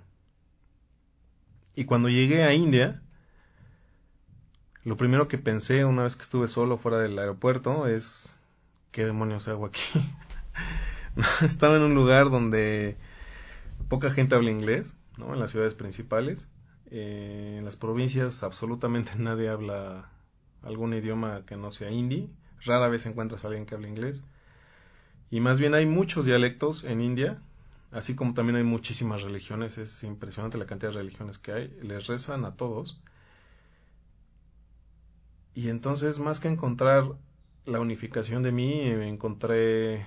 y 1.75 1.85
cuando 1.85 2.09
llegué 2.09 2.45
a 2.45 2.55
India, 2.55 3.03
lo 4.85 4.97
primero 4.97 5.29
que 5.29 5.39
pensé 5.39 5.85
una 5.85 6.03
vez 6.03 6.17
que 6.17 6.23
estuve 6.23 6.47
solo 6.47 6.77
fuera 6.77 6.99
del 6.99 7.19
aeropuerto 7.19 7.87
es, 7.87 8.39
¿qué 8.91 9.07
demonios 9.07 9.49
hago 9.49 9.67
aquí? 9.67 9.83
Estaba 11.43 11.77
en 11.77 11.83
un 11.83 11.95
lugar 11.95 12.31
donde 12.31 12.97
poca 13.89 14.11
gente 14.11 14.35
habla 14.35 14.51
inglés, 14.51 14.95
¿no? 15.17 15.33
En 15.33 15.41
las 15.41 15.51
ciudades 15.51 15.75
principales. 15.75 16.49
Eh, 16.91 17.57
en 17.59 17.65
las 17.65 17.77
provincias 17.77 18.43
absolutamente 18.43 19.13
nadie 19.19 19.49
habla 19.49 20.11
algún 20.63 20.93
idioma 20.93 21.45
que 21.47 21.57
no 21.57 21.71
sea 21.71 21.91
hindi. 21.91 22.31
Rara 22.61 22.89
vez 22.89 23.07
encuentras 23.07 23.45
a 23.45 23.49
alguien 23.49 23.67
que 23.67 23.75
hable 23.75 23.89
inglés. 23.89 24.23
Y 25.31 25.41
más 25.41 25.59
bien 25.59 25.75
hay 25.75 25.87
muchos 25.87 26.27
dialectos 26.27 26.85
en 26.85 27.01
India, 27.01 27.39
así 27.91 28.15
como 28.15 28.35
también 28.35 28.57
hay 28.57 28.65
muchísimas 28.65 29.23
religiones. 29.23 29.79
Es 29.79 30.05
impresionante 30.05 30.59
la 30.59 30.67
cantidad 30.67 30.93
de 30.93 30.99
religiones 30.99 31.39
que 31.39 31.53
hay. 31.53 31.79
Les 31.83 32.07
rezan 32.07 32.45
a 32.45 32.57
todos. 32.57 33.01
Y 35.55 35.69
entonces, 35.69 36.19
más 36.19 36.41
que 36.41 36.49
encontrar 36.49 37.13
la 37.65 37.81
unificación 37.81 38.43
de 38.43 38.53
mí, 38.53 38.81
encontré 38.83 40.07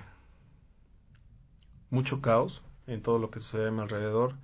mucho 1.90 2.20
caos 2.20 2.62
en 2.86 3.02
todo 3.02 3.18
lo 3.18 3.30
que 3.30 3.40
sucede 3.40 3.68
a 3.68 3.70
mi 3.70 3.80
alrededor. 3.80 4.34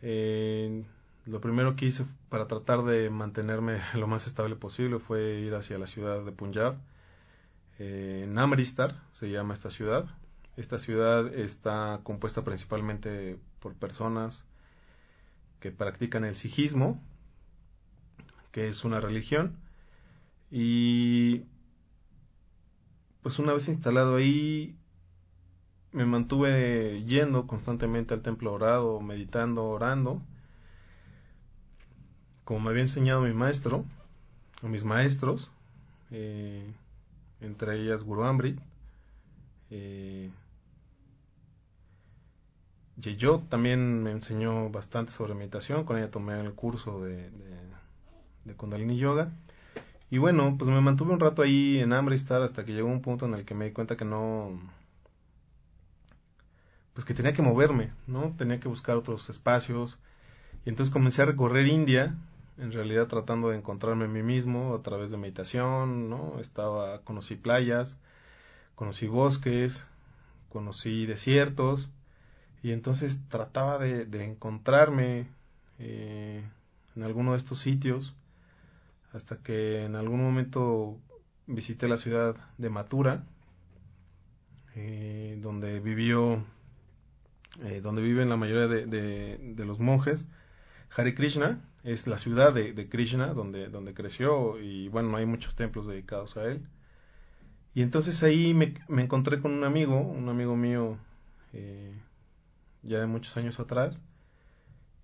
Eh, 0.00 0.84
lo 1.26 1.40
primero 1.40 1.76
que 1.76 1.86
hice 1.86 2.04
para 2.28 2.48
tratar 2.48 2.82
de 2.82 3.10
mantenerme 3.10 3.80
lo 3.94 4.06
más 4.06 4.26
estable 4.26 4.56
posible 4.56 4.98
fue 4.98 5.40
ir 5.40 5.54
hacia 5.54 5.78
la 5.78 5.86
ciudad 5.86 6.24
de 6.24 6.32
Punjab. 6.32 6.76
Eh, 7.78 8.26
Namristar 8.28 9.00
se 9.12 9.30
llama 9.30 9.54
esta 9.54 9.70
ciudad. 9.70 10.06
Esta 10.56 10.78
ciudad 10.78 11.32
está 11.34 12.00
compuesta 12.02 12.44
principalmente 12.44 13.38
por 13.60 13.74
personas 13.74 14.44
que 15.60 15.70
practican 15.70 16.24
el 16.24 16.36
sijismo, 16.36 17.00
que 18.50 18.68
es 18.68 18.84
una 18.84 19.00
religión, 19.00 19.56
y 20.54 21.46
pues 23.22 23.38
una 23.38 23.54
vez 23.54 23.68
instalado 23.68 24.16
ahí, 24.16 24.76
me 25.92 26.04
mantuve 26.04 27.02
yendo 27.06 27.46
constantemente 27.46 28.12
al 28.12 28.20
templo 28.20 28.52
orado, 28.52 29.00
meditando, 29.00 29.64
orando, 29.64 30.20
como 32.44 32.60
me 32.60 32.70
había 32.70 32.82
enseñado 32.82 33.22
mi 33.22 33.32
maestro, 33.32 33.86
o 34.62 34.68
mis 34.68 34.84
maestros, 34.84 35.50
eh, 36.10 36.70
entre 37.40 37.80
ellas 37.80 38.02
Guru 38.02 38.24
Amrit, 38.24 38.60
eh, 39.70 40.30
yo 42.98 43.42
también 43.48 44.02
me 44.02 44.10
enseñó 44.10 44.68
bastante 44.68 45.12
sobre 45.12 45.34
meditación, 45.34 45.84
con 45.84 45.96
ella 45.96 46.10
tomé 46.10 46.38
el 46.38 46.52
curso 46.52 47.02
de, 47.02 47.30
de 48.44 48.54
Kundalini 48.54 48.98
Yoga. 48.98 49.32
Y 50.12 50.18
bueno, 50.18 50.56
pues 50.58 50.70
me 50.70 50.78
mantuve 50.82 51.14
un 51.14 51.20
rato 51.20 51.40
ahí 51.40 51.78
en 51.78 51.94
hambre 51.94 52.14
y 52.14 52.18
estar 52.18 52.42
hasta 52.42 52.66
que 52.66 52.74
llegó 52.74 52.86
un 52.88 53.00
punto 53.00 53.24
en 53.24 53.32
el 53.32 53.46
que 53.46 53.54
me 53.54 53.64
di 53.64 53.72
cuenta 53.72 53.96
que 53.96 54.04
no, 54.04 54.60
pues 56.92 57.06
que 57.06 57.14
tenía 57.14 57.32
que 57.32 57.40
moverme, 57.40 57.92
¿no? 58.06 58.34
Tenía 58.36 58.60
que 58.60 58.68
buscar 58.68 58.98
otros 58.98 59.30
espacios. 59.30 59.98
Y 60.66 60.68
entonces 60.68 60.92
comencé 60.92 61.22
a 61.22 61.24
recorrer 61.24 61.66
India, 61.66 62.14
en 62.58 62.72
realidad 62.72 63.06
tratando 63.06 63.48
de 63.48 63.56
encontrarme 63.56 64.04
a 64.04 64.08
mí 64.08 64.22
mismo 64.22 64.74
a 64.74 64.82
través 64.82 65.10
de 65.12 65.16
meditación, 65.16 66.10
¿no? 66.10 66.38
Estaba, 66.40 67.00
conocí 67.04 67.36
playas, 67.36 67.98
conocí 68.74 69.06
bosques, 69.06 69.86
conocí 70.50 71.06
desiertos, 71.06 71.88
y 72.62 72.72
entonces 72.72 73.18
trataba 73.30 73.78
de, 73.78 74.24
encontrarme 74.26 75.26
eh, 75.78 76.44
en 76.96 77.02
alguno 77.02 77.32
de 77.32 77.38
estos 77.38 77.60
sitios 77.60 78.14
hasta 79.12 79.36
que 79.38 79.84
en 79.84 79.94
algún 79.94 80.22
momento 80.22 80.98
visité 81.46 81.88
la 81.88 81.98
ciudad 81.98 82.36
de 82.58 82.70
Mathura, 82.70 83.24
eh, 84.74 85.38
donde 85.42 85.80
vivió, 85.80 86.44
eh, 87.62 87.80
donde 87.82 88.02
viven 88.02 88.28
la 88.28 88.36
mayoría 88.36 88.68
de, 88.68 89.64
los 89.64 89.80
monjes. 89.80 90.28
Hare 90.96 91.14
Krishna 91.14 91.60
es 91.84 92.06
la 92.06 92.18
ciudad 92.18 92.54
de, 92.54 92.88
Krishna, 92.88 93.34
donde, 93.34 93.68
donde 93.68 93.94
creció, 93.94 94.60
y 94.60 94.88
bueno, 94.88 95.16
hay 95.16 95.26
muchos 95.26 95.54
templos 95.56 95.86
dedicados 95.86 96.36
a 96.36 96.44
él. 96.44 96.66
Y 97.74 97.82
entonces 97.82 98.22
ahí 98.22 98.54
me, 98.54 98.74
encontré 99.02 99.40
con 99.40 99.52
un 99.52 99.64
amigo, 99.64 99.98
un 99.98 100.28
amigo 100.28 100.56
mío 100.56 100.98
eh, 101.52 101.94
ya 102.82 103.00
de 103.00 103.06
muchos 103.06 103.36
años 103.36 103.60
atrás, 103.60 104.02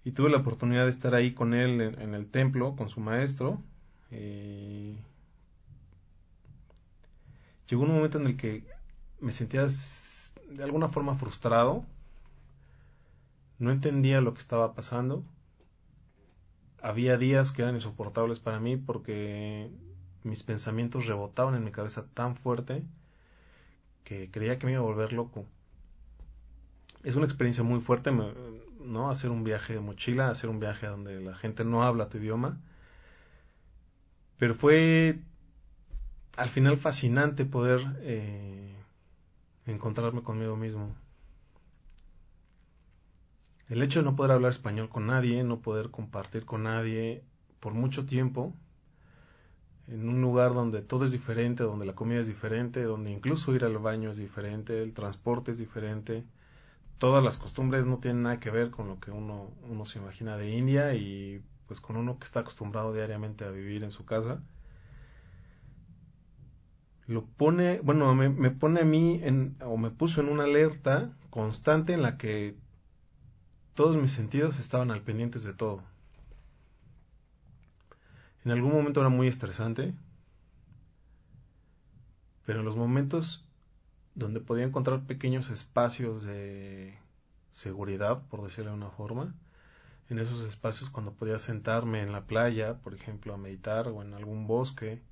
y 0.05 0.13
tuve 0.13 0.31
la 0.31 0.39
oportunidad 0.39 0.85
de 0.85 0.91
estar 0.91 1.15
ahí 1.15 1.35
con 1.35 1.53
él 1.53 1.81
en 1.81 2.15
el 2.15 2.31
templo, 2.31 2.77
con 2.77 2.89
su 2.89 3.01
maestro, 3.01 3.63
eh, 4.11 4.97
llegó 7.69 7.83
un 7.83 7.95
momento 7.95 8.19
en 8.19 8.27
el 8.27 8.37
que 8.37 8.65
me 9.21 9.33
sentía 9.33 9.67
de 10.51 10.65
alguna 10.65 10.89
forma 10.89 11.15
frustrado, 11.15 11.85
no 13.59 13.71
entendía 13.71 14.21
lo 14.21 14.35
que 14.35 14.41
estaba 14.41 14.75
pasando, 14.75 15.23
había 16.81 17.19
días 17.19 17.53
que 17.53 17.63
eran 17.63 17.75
insoportables 17.75 18.39
para 18.39 18.61
mí 18.61 18.77
porque 18.77 19.71
mis 20.23 20.43
pensamientos 20.43 21.07
rebotaban 21.07 21.55
en 21.55 21.65
mi 21.65 21.73
cabeza 21.73 22.07
tan 22.15 22.37
fuerte 22.37 22.83
que 24.05 24.31
creía 24.31 24.59
que 24.59 24.67
me 24.67 24.73
iba 24.73 24.81
a 24.81 24.85
volver 24.85 25.13
loco. 25.13 25.45
Es 27.05 27.15
una 27.15 27.27
experiencia 27.27 27.63
muy 27.63 27.81
fuerte, 27.81 28.11
¿no? 28.13 29.11
Hacer 29.11 29.31
un 29.31 29.45
viaje 29.45 29.75
de 29.75 29.81
mochila, 29.81 30.31
hacer 30.31 30.51
un 30.51 30.61
viaje 30.61 30.87
donde 30.87 31.21
la 31.21 31.35
gente 31.35 31.65
no 31.65 31.83
habla 31.83 32.09
tu 32.09 32.19
idioma 32.19 32.59
pero 34.39 34.55
fue 34.55 35.19
al 36.37 36.49
final 36.49 36.77
fascinante 36.77 37.45
poder 37.45 37.81
eh, 38.01 38.75
encontrarme 39.67 40.23
conmigo 40.23 40.57
mismo. 40.57 40.95
El 43.69 43.83
hecho 43.83 43.99
de 43.99 44.05
no 44.05 44.17
poder 44.17 44.33
hablar 44.33 44.53
español 44.53 44.89
con 44.89 45.09
nadie, 45.09 45.43
no 45.45 45.61
poder 45.61 45.91
compartir 45.91 46.47
con 46.47 46.63
nadie 46.63 47.23
por 47.61 47.75
mucho 47.75 48.07
tiempo, 48.07 48.55
en 49.89 50.09
un 50.09 50.21
lugar 50.23 50.55
donde 50.55 50.81
todo 50.81 51.05
es 51.05 51.13
diferente, 51.13 51.65
donde 51.65 51.85
la 51.87 51.95
comida 51.95 52.21
es 52.21 52.29
diferente, 52.29 52.83
donde 52.83 53.11
incluso 53.11 53.55
ir 53.55 53.65
al 53.65 53.77
baño 53.79 54.11
es 54.11 54.17
diferente, 54.17 54.83
el 54.83 54.93
transporte 54.93 55.51
es 55.51 55.59
diferente, 55.59 56.25
todas 56.99 57.23
las 57.25 57.37
costumbres 57.37 57.85
no 57.85 57.99
tienen 57.99 58.23
nada 58.23 58.39
que 58.39 58.51
ver 58.51 58.71
con 58.71 58.89
lo 58.89 59.01
que 59.01 59.11
uno, 59.11 59.51
uno 59.69 59.85
se 59.85 59.99
imagina 59.99 60.37
de 60.37 60.51
India 60.51 60.95
y 60.95 61.43
pues 61.69 61.81
con 61.81 61.97
uno 61.97 62.19
que 62.19 62.25
está 62.25 62.41
acostumbrado 62.41 62.93
diariamente 62.93 63.45
a 63.45 63.51
vivir 63.51 63.85
en 63.85 63.93
su 63.93 64.05
casa. 64.05 64.41
Lo 67.07 67.25
pone, 67.25 67.81
bueno, 67.81 68.15
me, 68.15 68.29
me 68.29 68.51
pone 68.51 68.81
a 68.81 68.85
mí 68.85 69.21
en, 69.23 69.57
o 69.65 69.77
me 69.77 69.91
puso 69.91 70.21
en 70.21 70.29
una 70.29 70.45
alerta 70.45 71.13
constante 71.31 71.93
en 71.93 72.03
la 72.03 72.19
que 72.19 72.57
todos 73.75 73.97
mis 73.97 74.11
sentidos 74.11 74.59
estaban 74.59 74.91
al 74.91 75.03
pendientes 75.03 75.45
de 75.45 75.55
todo. 75.55 75.83
En 78.45 78.51
algún 78.51 78.73
momento 78.73 79.01
era 79.01 79.11
muy 79.11 79.29
estresante, 79.29 79.95
pero 82.47 82.61
en 82.61 82.65
los 82.65 82.77
momentos 82.77 83.45
donde 84.15 84.41
podía 84.41 84.65
encontrar 84.65 85.07
pequeños 85.07 85.51
espacios 85.51 86.25
de 86.25 86.99
seguridad, 87.53 88.23
por 88.29 88.43
decirlo 88.43 88.71
de 88.71 88.77
una 88.79 88.91
forma, 88.91 89.35
en 90.11 90.19
esos 90.19 90.41
espacios 90.43 90.91
cuando 90.91 91.13
podía 91.13 91.39
sentarme 91.39 92.03
en 92.03 92.13
la 92.13 92.27
playa, 92.27 92.79
por 92.79 92.95
ejemplo, 92.95 93.35
a 93.35 93.39
meditar, 93.39 93.89
o 93.89 94.03
en 94.03 94.15
algún 94.15 94.47
bosque, 94.47 95.03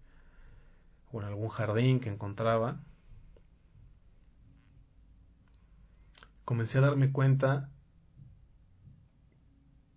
o 1.12 1.20
en 1.20 1.26
algún 1.26 1.48
jardín 1.48 2.00
que 2.00 2.08
encontraba, 2.08 2.80
comencé 6.44 6.78
a 6.78 6.82
darme 6.82 7.12
cuenta 7.12 7.68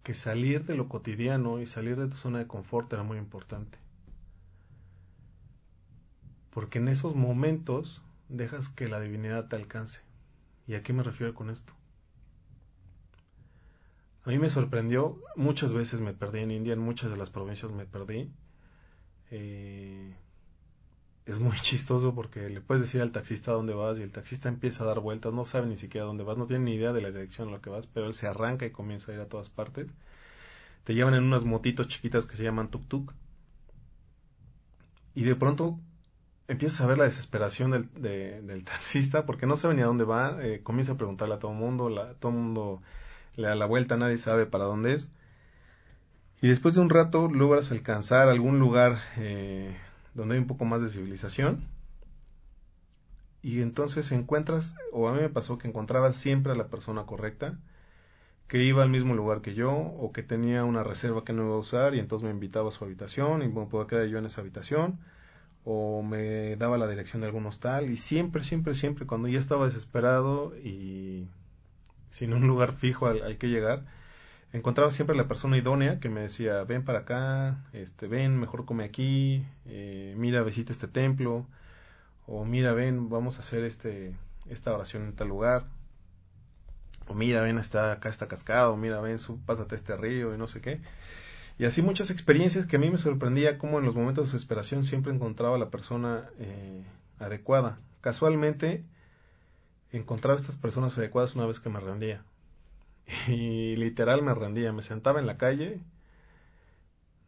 que 0.03 0.13
salir 0.13 0.65
de 0.65 0.75
lo 0.75 0.89
cotidiano 0.89 1.59
y 1.59 1.65
salir 1.65 1.95
de 1.95 2.07
tu 2.07 2.17
zona 2.17 2.39
de 2.39 2.47
confort 2.47 2.91
era 2.91 3.03
muy 3.03 3.17
importante. 3.17 3.77
Porque 6.49 6.79
en 6.79 6.87
esos 6.87 7.15
momentos 7.15 8.01
dejas 8.27 8.69
que 8.69 8.87
la 8.87 8.99
divinidad 8.99 9.47
te 9.47 9.55
alcance. 9.55 10.01
¿Y 10.67 10.73
a 10.75 10.83
qué 10.83 10.93
me 10.93 11.03
refiero 11.03 11.33
con 11.35 11.49
esto? 11.49 11.78
A 14.29 14.31
mí 14.31 14.37
me 14.37 14.47
sorprendió, 14.47 15.19
muchas 15.35 15.73
veces 15.73 16.01
me 16.01 16.13
perdí 16.13 16.41
en 16.41 16.51
India, 16.51 16.73
en 16.73 16.79
muchas 16.79 17.09
de 17.09 17.17
las 17.17 17.31
provincias 17.31 17.71
me 17.71 17.87
perdí. 17.87 18.31
Eh, 19.31 20.15
es 21.25 21.39
muy 21.39 21.57
chistoso 21.61 22.13
porque 22.13 22.47
le 22.47 22.61
puedes 22.61 22.81
decir 22.83 23.01
al 23.01 23.11
taxista 23.11 23.53
dónde 23.53 23.73
vas 23.73 23.97
y 23.97 24.03
el 24.03 24.11
taxista 24.11 24.47
empieza 24.47 24.83
a 24.83 24.85
dar 24.85 24.99
vueltas, 24.99 25.33
no 25.33 25.45
sabe 25.45 25.65
ni 25.65 25.77
siquiera 25.77 26.05
dónde 26.05 26.23
vas, 26.23 26.37
no 26.37 26.45
tiene 26.45 26.65
ni 26.65 26.75
idea 26.75 26.93
de 26.93 27.01
la 27.01 27.09
dirección 27.09 27.47
a 27.47 27.53
la 27.53 27.59
que 27.59 27.71
vas, 27.71 27.87
pero 27.87 28.05
él 28.05 28.13
se 28.13 28.27
arranca 28.27 28.67
y 28.67 28.71
comienza 28.71 29.11
a 29.11 29.15
ir 29.15 29.21
a 29.21 29.29
todas 29.29 29.49
partes. 29.49 29.95
Te 30.83 30.93
llevan 30.93 31.15
en 31.15 31.23
unas 31.23 31.43
motitos 31.43 31.87
chiquitas 31.87 32.27
que 32.27 32.35
se 32.35 32.43
llaman 32.43 32.69
tuk-tuk. 32.69 33.11
Y 35.15 35.23
de 35.23 35.35
pronto 35.35 35.79
empiezas 36.47 36.81
a 36.81 36.85
ver 36.85 36.99
la 36.99 37.05
desesperación 37.05 37.71
del, 37.71 37.91
del 38.45 38.63
taxista 38.75 39.25
porque 39.25 39.47
no 39.47 39.57
sabe 39.57 39.73
ni 39.73 39.81
a 39.81 39.85
dónde 39.85 40.03
va, 40.03 40.37
eh, 40.45 40.61
comienza 40.61 40.91
a 40.91 40.97
preguntarle 40.97 41.33
a 41.33 41.39
todo 41.39 41.51
el 41.51 41.57
mundo, 41.57 41.89
la, 41.89 42.13
todo 42.13 42.31
el 42.31 42.37
mundo 42.37 42.83
le 43.39 43.47
da 43.47 43.55
la 43.55 43.65
vuelta, 43.65 43.97
nadie 43.97 44.17
sabe 44.17 44.45
para 44.45 44.65
dónde 44.65 44.93
es. 44.93 45.11
Y 46.41 46.47
después 46.47 46.75
de 46.75 46.81
un 46.81 46.89
rato 46.89 47.29
logras 47.29 47.71
alcanzar 47.71 48.29
algún 48.29 48.59
lugar 48.59 48.99
eh, 49.17 49.75
donde 50.13 50.35
hay 50.35 50.41
un 50.41 50.47
poco 50.47 50.65
más 50.65 50.81
de 50.81 50.89
civilización. 50.89 51.67
Y 53.41 53.61
entonces 53.61 54.11
encuentras, 54.11 54.75
o 54.91 55.07
a 55.07 55.13
mí 55.13 55.21
me 55.21 55.29
pasó 55.29 55.57
que 55.57 55.67
encontraba 55.67 56.11
siempre 56.13 56.51
a 56.51 56.55
la 56.55 56.67
persona 56.67 57.05
correcta, 57.05 57.57
que 58.47 58.63
iba 58.63 58.83
al 58.83 58.89
mismo 58.89 59.15
lugar 59.15 59.41
que 59.41 59.53
yo, 59.53 59.71
o 59.71 60.11
que 60.11 60.23
tenía 60.23 60.65
una 60.65 60.83
reserva 60.83 61.23
que 61.23 61.33
no 61.33 61.45
iba 61.45 61.55
a 61.55 61.59
usar, 61.59 61.95
y 61.95 61.99
entonces 61.99 62.25
me 62.25 62.33
invitaba 62.33 62.69
a 62.69 62.71
su 62.71 62.83
habitación, 62.83 63.41
y 63.41 63.47
me 63.47 63.65
podía 63.67 63.87
quedar 63.87 64.07
yo 64.07 64.17
en 64.17 64.25
esa 64.25 64.41
habitación, 64.41 64.99
o 65.63 66.01
me 66.03 66.55
daba 66.57 66.77
la 66.77 66.87
dirección 66.87 67.21
de 67.21 67.27
algún 67.27 67.45
hostal, 67.45 67.89
y 67.89 67.97
siempre, 67.97 68.43
siempre, 68.43 68.73
siempre, 68.73 69.05
cuando 69.05 69.29
ya 69.29 69.39
estaba 69.39 69.65
desesperado 69.65 70.57
y 70.57 71.27
sin 72.09 72.33
un 72.33 72.47
lugar 72.47 72.73
fijo 72.73 73.07
al, 73.07 73.37
que 73.37 73.47
llegar, 73.47 73.85
encontraba 74.53 74.91
siempre 74.91 75.15
la 75.15 75.27
persona 75.27 75.57
idónea 75.57 75.99
que 75.99 76.09
me 76.09 76.21
decía, 76.21 76.63
ven 76.63 76.83
para 76.83 76.99
acá, 76.99 77.65
este, 77.73 78.07
ven, 78.07 78.39
mejor 78.39 78.65
come 78.65 78.83
aquí, 78.83 79.45
eh, 79.65 80.13
mira, 80.17 80.43
visita 80.43 80.71
este 80.71 80.87
templo, 80.87 81.45
o 82.27 82.45
mira, 82.45 82.73
ven, 82.73 83.09
vamos 83.09 83.37
a 83.37 83.41
hacer 83.41 83.63
este, 83.63 84.15
esta 84.49 84.73
oración 84.73 85.03
en 85.03 85.15
tal 85.15 85.27
lugar, 85.27 85.65
o 87.07 87.13
mira, 87.13 87.41
ven, 87.41 87.57
está, 87.57 87.91
acá 87.91 88.09
está 88.09 88.27
cascado, 88.27 88.77
mira, 88.77 89.01
ven, 89.01 89.17
pásate 89.45 89.75
este 89.75 89.97
río 89.97 90.33
y 90.33 90.37
no 90.37 90.47
sé 90.47 90.61
qué. 90.61 90.81
Y 91.59 91.65
así 91.65 91.81
muchas 91.81 92.09
experiencias 92.09 92.65
que 92.65 92.77
a 92.77 92.79
mí 92.79 92.89
me 92.89 92.97
sorprendía 92.97 93.57
cómo 93.57 93.79
en 93.79 93.85
los 93.85 93.93
momentos 93.93 94.27
de 94.27 94.31
desesperación 94.31 94.85
siempre 94.85 95.11
encontraba 95.13 95.57
la 95.57 95.69
persona 95.69 96.29
eh, 96.39 96.83
adecuada. 97.19 97.79
Casualmente 97.99 98.85
encontraba 99.91 100.37
estas 100.37 100.57
personas 100.57 100.97
adecuadas 100.97 101.35
una 101.35 101.45
vez 101.45 101.59
que 101.59 101.69
me 101.69 101.79
rendía. 101.79 102.23
Y 103.27 103.75
literal 103.75 104.21
me 104.21 104.33
rendía, 104.33 104.71
me 104.73 104.81
sentaba 104.83 105.19
en 105.19 105.25
la 105.27 105.37
calle, 105.37 105.79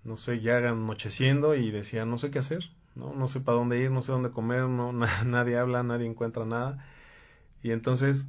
no 0.04 0.18
sé, 0.18 0.42
ya 0.42 0.58
anocheciendo 0.58 1.56
y 1.56 1.72
decía, 1.72 2.06
no 2.06 2.18
sé 2.18 2.32
qué 2.32 2.40
hacer, 2.40 2.64
no, 2.96 3.14
no 3.14 3.28
sé 3.28 3.40
para 3.40 3.58
dónde 3.58 3.80
ir, 3.80 3.92
no 3.92 4.02
sé 4.02 4.12
dónde 4.12 4.32
comer, 4.32 4.64
no, 4.64 4.94
nadie 5.26 5.58
habla, 5.58 5.84
nadie 5.84 6.08
encuentra 6.08 6.46
nada. 6.46 6.86
Y 7.64 7.72
entonces 7.72 8.28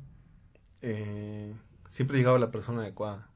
eh, 0.83 1.55
siempre 1.91 2.19
llegaba 2.19 2.39
la 2.39 2.51
persona 2.51 2.83
adecuada. 2.83 3.29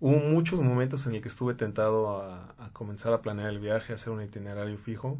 Hubo 0.00 0.16
muchos 0.18 0.60
momentos 0.60 1.06
en 1.06 1.14
el 1.14 1.22
que 1.22 1.28
estuve 1.28 1.54
tentado 1.54 2.22
a 2.22 2.70
comenzar 2.72 3.12
a 3.12 3.20
planear 3.20 3.50
el 3.50 3.58
viaje, 3.58 3.92
a 3.92 3.96
hacer 3.96 4.10
un 4.12 4.22
itinerario 4.22 4.78
fijo, 4.78 5.18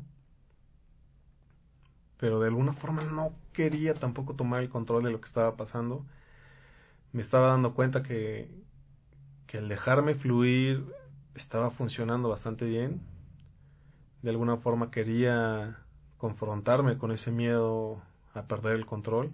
pero 2.21 2.39
de 2.39 2.49
alguna 2.49 2.75
forma 2.75 3.03
no 3.03 3.33
quería 3.61 3.93
tampoco 3.93 4.35
tomar 4.37 4.63
el 4.63 4.71
control 4.71 5.03
de 5.05 5.11
lo 5.11 5.21
que 5.21 5.27
estaba 5.27 5.55
pasando. 5.55 6.07
Me 7.13 7.21
estaba 7.21 7.49
dando 7.49 7.75
cuenta 7.75 8.03
que, 8.03 8.51
que 9.47 9.59
el 9.59 9.69
dejarme 9.69 10.15
fluir 10.15 10.87
estaba 11.35 11.71
funcionando 11.71 12.31
bastante 12.31 12.65
bien. 12.65 13.03
De 14.23 14.31
alguna 14.31 14.57
forma 14.57 14.91
quería 14.91 15.77
confrontarme 16.17 16.97
con 16.97 17.13
ese 17.13 17.33
miedo 17.33 18.03
a 18.33 18.47
perder 18.47 18.77
el 18.77 18.87
control 18.87 19.31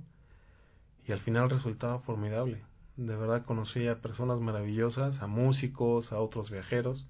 y 1.07 1.13
al 1.13 1.21
final 1.21 1.49
resultaba 1.49 2.01
formidable. 2.01 2.65
De 2.97 3.15
verdad 3.15 3.45
conocí 3.45 3.87
a 3.87 4.01
personas 4.01 4.41
maravillosas, 4.41 5.23
a 5.23 5.29
músicos, 5.29 6.13
a 6.13 6.19
otros 6.19 6.51
viajeros, 6.51 7.07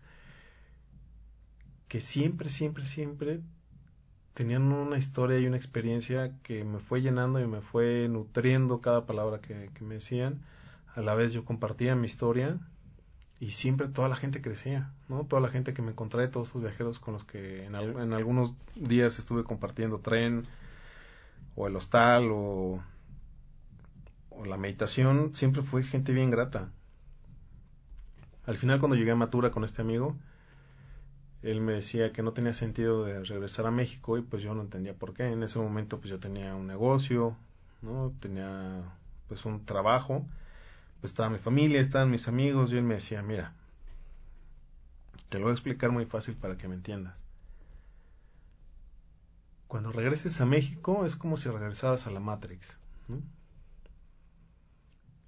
que 1.89 2.03
siempre, 2.03 2.51
siempre, 2.51 2.85
siempre 2.85 3.41
tenían 4.37 4.71
una 4.71 4.99
historia 4.99 5.39
y 5.39 5.47
una 5.47 5.57
experiencia 5.57 6.31
que 6.43 6.63
me 6.63 6.79
fue 6.79 7.01
llenando 7.01 7.41
y 7.41 7.47
me 7.47 7.63
fue 7.63 8.07
nutriendo 8.07 8.83
cada 8.83 9.07
palabra 9.07 9.41
que, 9.41 9.71
me 9.81 9.95
decían. 9.95 10.43
A 10.95 11.01
la 11.01 11.15
vez 11.15 11.33
yo 11.33 11.47
compartía 11.47 11.97
mi 11.97 12.05
historia 12.05 12.59
y 13.41 13.53
siempre 13.53 13.89
toda 13.89 14.11
la 14.11 14.17
gente 14.17 14.43
crecía, 14.43 14.93
¿no? 15.09 15.25
Toda 15.25 15.41
la 15.41 15.49
gente 15.49 15.73
que 15.73 15.81
me 15.81 15.93
encontré, 15.93 16.29
todos 16.29 16.51
esos 16.51 16.61
viajeros 16.61 16.99
con 16.99 17.15
los 17.15 17.25
que 17.25 17.65
en, 17.65 17.75
algunos 17.75 18.53
días 18.75 19.19
estuve 19.19 19.43
compartiendo 19.43 20.01
tren 20.01 20.47
o 21.55 21.67
el 21.67 21.75
hostal 21.75 22.29
o, 22.31 22.83
o 24.29 24.45
la 24.45 24.59
meditación, 24.59 25.35
siempre 25.35 25.63
fue 25.63 25.83
gente 25.83 26.13
bien 26.13 26.31
grata. 26.31 26.71
Al 28.45 28.59
final 28.59 28.81
cuando 28.81 28.97
llegué 28.97 29.13
a 29.13 29.17
Matura 29.17 29.51
con 29.51 29.65
este 29.65 29.81
amigo, 29.81 30.15
él 31.47 31.61
me 31.61 31.75
decía 31.75 32.13
que 32.13 32.23
no 32.23 32.33
tenía 32.33 32.53
sentido 32.53 33.05
de 33.05 33.23
regresar 33.23 33.67
a 33.67 33.71
México 33.71 34.19
y 34.19 34.23
pues 34.23 34.43
yo 34.43 34.53
no 34.55 34.63
entendía 34.63 34.95
por 34.95 35.15
qué. 35.15 35.29
En 35.29 35.45
ese 35.45 35.61
momento 35.61 35.99
pues 36.01 36.11
yo 36.11 36.19
tenía 36.19 36.57
un 36.57 36.67
negocio, 36.67 37.37
¿no? 37.83 38.13
Tenía 38.21 38.83
pues 39.29 39.45
un 39.45 39.65
trabajo, 39.65 40.27
pues 41.01 41.13
estaba 41.13 41.31
mi 41.31 41.39
familia, 41.39 41.81
estaban 41.81 42.11
mis 42.11 42.27
amigos 42.27 42.73
y 42.73 42.79
él 42.79 42.83
me 42.83 42.95
decía, 42.95 43.23
mira, 43.23 43.53
te 45.29 45.39
lo 45.39 45.45
voy 45.45 45.53
a 45.53 45.55
explicar 45.55 45.93
muy 45.93 46.05
fácil 46.05 46.35
para 46.35 46.57
que 46.57 46.67
me 46.67 46.75
entiendas. 46.75 47.23
Cuando 49.69 49.93
regreses 49.93 50.41
a 50.41 50.47
México 50.47 51.07
es 51.07 51.15
como 51.15 51.37
si 51.37 51.49
regresaras 51.49 52.09
a 52.09 52.11
la 52.11 52.21
Matrix. 52.21 52.77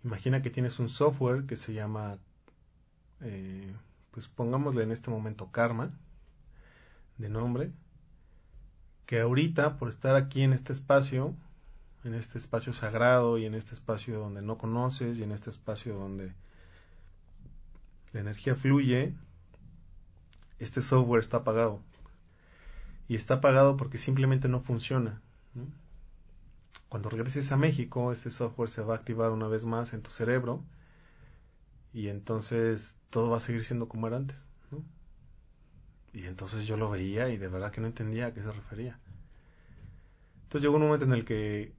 Imagina 0.03 0.43
que 0.43 0.51
tienes 0.51 0.81
un 0.81 0.89
software 0.89 1.45
que 1.47 1.57
se 1.57 1.75
llama 1.75 2.19
eh, 3.21 3.73
pues 4.11 4.27
pongámosle 4.27 4.83
en 4.83 4.91
este 4.91 5.11
momento 5.11 5.53
karma, 5.53 5.93
de 7.19 7.29
nombre, 7.29 7.73
que 9.07 9.21
ahorita 9.21 9.77
por 9.77 9.89
estar 9.89 10.17
aquí 10.17 10.43
en 10.43 10.53
este 10.53 10.73
espacio, 10.73 11.35
en 12.05 12.15
este 12.15 12.39
espacio 12.39 12.73
sagrado 12.75 13.39
y 13.39 13.47
en 13.47 13.55
este 13.55 13.75
espacio 13.75 14.19
donde 14.19 14.43
no 14.43 14.59
conoces 14.59 15.19
y 15.19 15.23
en 15.23 15.33
este 15.33 15.51
espacio 15.51 15.95
donde 15.95 16.33
la 18.13 18.21
energía 18.21 18.55
fluye, 18.55 19.15
este 20.59 20.83
software 20.83 21.21
está 21.21 21.39
apagado. 21.39 21.81
y 23.09 23.15
está 23.17 23.35
apagado 23.35 23.77
porque 23.77 23.97
simplemente 23.99 24.49
no 24.49 24.61
funciona. 24.61 25.23
Cuando 26.91 27.09
regreses 27.09 27.53
a 27.53 27.57
México, 27.57 28.13
este 28.13 28.31
software 28.31 28.69
se 28.71 28.83
va 28.83 28.95
a 28.95 28.97
activar 28.99 29.31
una 29.31 29.49
vez 29.49 29.65
más 29.65 29.95
en 29.95 30.03
tu 30.03 30.11
cerebro 30.11 30.63
y 31.93 32.09
entonces 32.09 32.97
todo 33.11 33.31
va 33.31 33.39
a 33.39 33.41
seguir 33.41 33.65
siendo 33.65 33.89
como 33.89 34.07
era 34.07 34.19
antes. 34.19 34.45
Y 36.19 36.27
entonces 36.27 36.67
yo 36.67 36.77
lo 36.77 36.91
veía 36.91 37.29
y 37.29 37.37
de 37.37 37.47
verdad 37.47 37.71
que 37.71 37.81
no 37.81 37.87
entendía 37.87 38.27
a 38.27 38.35
qué 38.35 38.43
se 38.43 38.51
refería. 38.51 38.99
Entonces 40.43 40.63
llegó 40.63 40.75
un 40.75 40.83
momento 40.83 41.05
en 41.05 41.13
el 41.13 41.25
que 41.25 41.73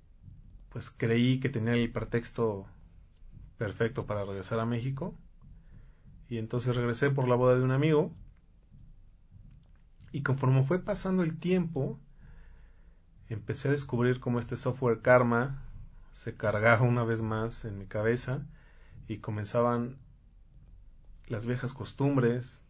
pues 0.69 0.89
creí 0.89 1.41
que 1.41 1.49
tenía 1.49 1.73
el 1.73 1.91
pretexto 1.91 2.65
perfecto 3.57 4.05
para 4.05 4.23
regresar 4.23 4.61
a 4.61 4.65
México 4.65 5.13
y 6.29 6.37
entonces 6.37 6.77
regresé 6.77 7.09
por 7.09 7.27
la 7.27 7.35
boda 7.35 7.57
de 7.57 7.63
un 7.63 7.71
amigo 7.71 8.13
y 10.13 10.23
conforme 10.23 10.63
fue 10.63 10.79
pasando 10.79 11.23
el 11.23 11.37
tiempo 11.37 11.99
empecé 13.27 13.67
a 13.67 13.71
descubrir 13.71 14.21
cómo 14.21 14.39
este 14.39 14.55
software 14.55 15.01
karma 15.01 15.61
se 16.13 16.37
cargaba 16.37 16.83
una 16.83 17.03
vez 17.03 17.21
más 17.21 17.65
en 17.65 17.77
mi 17.77 17.87
cabeza 17.87 18.45
y 19.09 19.17
comenzaban 19.17 19.97
las 21.27 21.45
viejas 21.45 21.73
costumbres, 21.73 22.61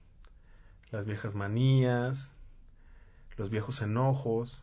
las 0.92 1.06
viejas 1.06 1.36
manías, 1.36 2.34
los 3.38 3.50
viejos 3.50 3.82
enojos, 3.82 4.62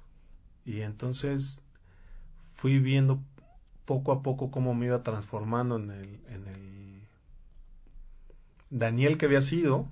y 0.64 0.80
entonces 0.80 1.64
fui 2.54 2.78
viendo 2.78 3.20
poco 3.84 4.12
a 4.12 4.22
poco 4.22 4.50
cómo 4.50 4.74
me 4.74 4.86
iba 4.86 5.02
transformando 5.02 5.76
en 5.76 5.90
el, 5.90 7.00
Daniel 8.68 9.16
que 9.16 9.26
había 9.26 9.42
sido, 9.42 9.86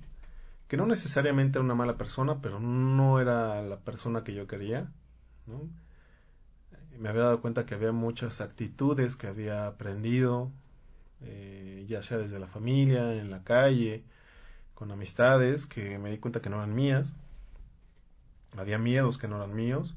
que 0.66 0.76
no 0.76 0.86
necesariamente 0.86 1.58
era 1.58 1.64
una 1.64 1.76
mala 1.76 1.96
persona, 1.96 2.40
pero 2.42 2.58
no 2.58 3.20
era 3.20 3.62
la 3.62 3.78
persona 3.78 4.24
que 4.24 4.34
yo 4.34 4.46
quería, 4.48 4.88
Me 6.98 7.08
había 7.08 7.22
dado 7.22 7.40
cuenta 7.40 7.66
que 7.66 7.74
había 7.74 7.92
muchas 7.92 8.40
actitudes 8.40 9.14
que 9.14 9.28
había 9.28 9.66
aprendido, 9.66 10.50
eh, 11.22 11.86
ya 11.88 12.02
sea 12.02 12.18
desde 12.18 12.38
la 12.40 12.48
familia, 12.48 13.14
en 13.14 13.30
la 13.30 13.44
calle, 13.44 14.02
con 14.74 14.90
amistades 14.90 15.66
que 15.66 15.98
me 15.98 16.10
di 16.10 16.18
cuenta 16.18 16.40
que 16.40 16.50
no 16.50 16.56
eran 16.56 16.74
mías. 16.74 17.14
Había 18.56 18.78
miedos 18.78 19.18
que 19.18 19.28
no 19.28 19.37
eran 19.37 19.54
míos. 19.54 19.94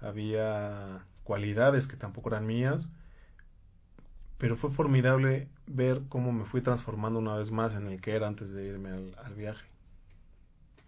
Había 0.00 1.04
cualidades 1.24 1.86
que 1.86 1.96
tampoco 1.96 2.28
eran 2.28 2.46
mías. 2.46 2.88
Pero 4.38 4.56
fue 4.56 4.70
formidable 4.70 5.48
ver 5.66 6.02
cómo 6.08 6.32
me 6.32 6.44
fui 6.44 6.60
transformando 6.60 7.18
una 7.18 7.36
vez 7.36 7.50
más 7.50 7.74
en 7.74 7.86
el 7.86 8.00
que 8.00 8.14
era 8.14 8.26
antes 8.26 8.52
de 8.52 8.66
irme 8.66 8.90
al, 8.90 9.34
viaje. 9.34 9.66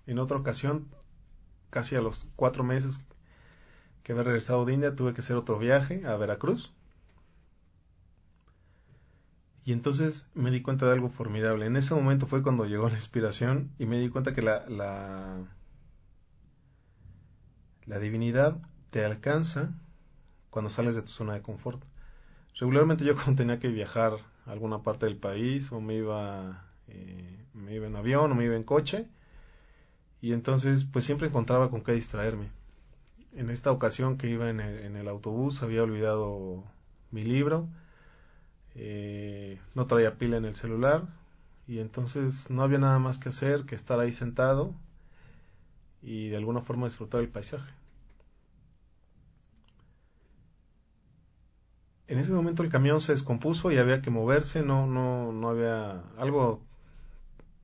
En 0.07 0.19
otra 0.19 0.37
ocasión, 0.37 0.89
casi 1.71 1.97
a 1.97 2.03
los 2.03 2.29
cuatro 2.37 2.65
meses 2.65 3.01
que 4.03 4.13
había 4.13 4.25
regresado 4.25 4.65
de 4.65 4.75
India, 4.75 4.95
tuve 4.95 5.15
que 5.15 5.21
hacer 5.21 5.37
otro 5.37 5.59
viaje 5.59 6.05
a 6.07 6.17
Veracruz 6.17 6.73
y 9.67 9.73
entonces 9.73 10.31
me 10.33 10.53
di 10.53 10.63
cuenta 10.63 10.87
de 10.87 10.93
algo 10.93 11.09
formidable. 11.09 11.67
En 11.67 11.77
ese 11.77 11.93
momento 11.93 12.29
fue 12.29 12.41
cuando 12.41 12.67
llegó 12.67 12.89
la 12.89 12.95
inspiración 12.95 13.73
y 13.81 13.87
me 13.87 13.99
di 13.99 14.09
cuenta 14.09 14.33
que 14.33 14.41
la, 14.41 14.65
la, 14.69 15.45
divinidad 17.99 18.59
te 18.91 19.05
alcanza 19.05 19.75
cuando 20.51 20.71
sales 20.71 20.95
de 20.95 21.03
tu 21.03 21.09
zona 21.09 21.35
de 21.35 21.43
confort. 21.43 21.83
Regularmente 22.61 23.05
yo 23.05 23.17
cuando 23.17 23.35
tenía 23.35 23.59
que 23.59 23.67
viajar 23.67 24.13
a 24.47 24.53
alguna 24.53 24.85
parte 24.85 25.07
del 25.07 25.17
país 25.17 25.73
o 25.73 25.81
me 25.81 25.97
iba, 25.97 26.65
eh, 26.87 27.45
me 27.53 27.75
iba 27.75 27.89
en 27.89 27.97
avión 27.97 28.31
o 28.31 28.37
me 28.37 28.45
iba 28.45 28.55
en 28.55 28.63
coche 28.63 29.09
y 30.21 30.33
entonces 30.33 30.85
pues 30.85 31.05
siempre 31.05 31.27
encontraba 31.27 31.71
con 31.71 31.83
qué 31.83 31.91
distraerme. 31.91 32.51
En 33.35 33.51
esta 33.51 33.73
ocasión 33.73 34.17
que 34.17 34.31
iba 34.31 34.49
en 34.49 34.61
el, 34.61 34.85
en 34.85 34.95
el 34.95 35.09
autobús 35.09 35.65
había 35.65 35.83
olvidado 35.83 36.63
mi 37.11 37.25
libro 37.25 37.69
eh, 38.79 39.59
no 39.75 39.87
traía 39.87 40.19
pila 40.19 40.37
en 40.37 40.45
el 40.45 40.55
celular 40.55 41.05
y 41.67 41.79
entonces 41.79 42.51
no 42.51 42.63
había 42.63 42.79
nada 42.79 42.99
más 42.99 43.19
que 43.19 43.31
hacer 43.31 43.65
que 43.65 43.75
estar 43.75 43.99
ahí 43.99 44.13
sentado 44.13 44.75
y 46.03 46.29
de 46.29 46.37
alguna 46.37 46.61
forma 46.61 46.87
disfrutar 46.87 47.23
el 47.23 47.29
paisaje. 47.29 47.73
En 52.07 52.19
ese 52.19 52.33
momento 52.33 52.63
el 52.63 52.71
camión 52.71 53.01
se 53.01 53.13
descompuso 53.13 53.73
y 53.73 53.79
había 53.79 54.03
que 54.03 54.11
moverse, 54.11 54.63
no, 54.63 54.87
no, 54.87 55.33
no 55.33 55.49
había 55.49 56.03
algo, 56.19 56.63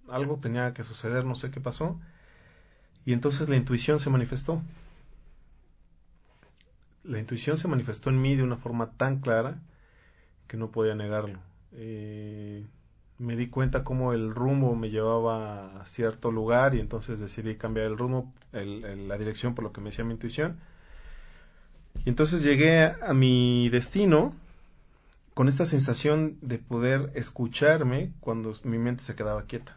algo 0.09 0.39
tenía 0.39 0.73
que 0.73 0.83
suceder, 0.83 1.25
no 1.25 1.37
sé 1.37 1.51
qué 1.51 1.61
pasó. 1.61 2.01
Y 3.05 3.13
entonces 3.13 3.49
la 3.49 3.57
intuición 3.57 4.01
se 4.01 4.11
manifestó. 4.11 4.63
La 7.05 7.19
intuición 7.21 7.57
se 7.57 7.69
manifestó 7.69 8.11
en 8.11 8.21
mí 8.21 8.35
de 8.35 8.43
una 8.43 8.57
forma 8.57 8.93
tan 8.93 9.21
clara 9.21 9.61
que 10.53 10.59
no 10.59 10.71
podía 10.71 10.95
negarlo. 10.95 11.39
Eh, 11.73 12.67
me 13.17 13.37
di 13.37 13.49
cuenta 13.49 13.85
cómo 13.85 14.13
el 14.13 14.35
rumbo 14.35 14.77
me 14.77 14.91
llevaba 14.91 15.81
a 15.81 15.87
cierto 15.87 16.31
lugar 16.31 16.75
y 16.75 16.81
entonces 16.81 17.21
decidí 17.21 17.55
cambiar 17.55 17.87
el 17.87 17.97
rumbo, 17.97 18.31
la 18.53 19.17
dirección 19.17 19.55
por 19.55 19.65
lo 19.65 19.73
que 19.73 19.81
me 19.81 19.89
decía 19.89 20.05
mi 20.05 20.13
intuición. 20.13 20.59
Y 22.05 22.11
entonces 22.11 22.43
llegué 22.43 22.85
a, 22.85 23.15
mi 23.15 23.71
destino 23.71 24.35
con 25.33 25.49
esta 25.49 25.65
sensación 25.65 26.37
de 26.43 26.59
poder 26.59 27.11
escucharme 27.15 28.13
cuando 28.21 28.53
mi 28.63 28.77
mente 28.77 29.05
se 29.05 29.15
quedaba 29.15 29.47
quieta. 29.47 29.75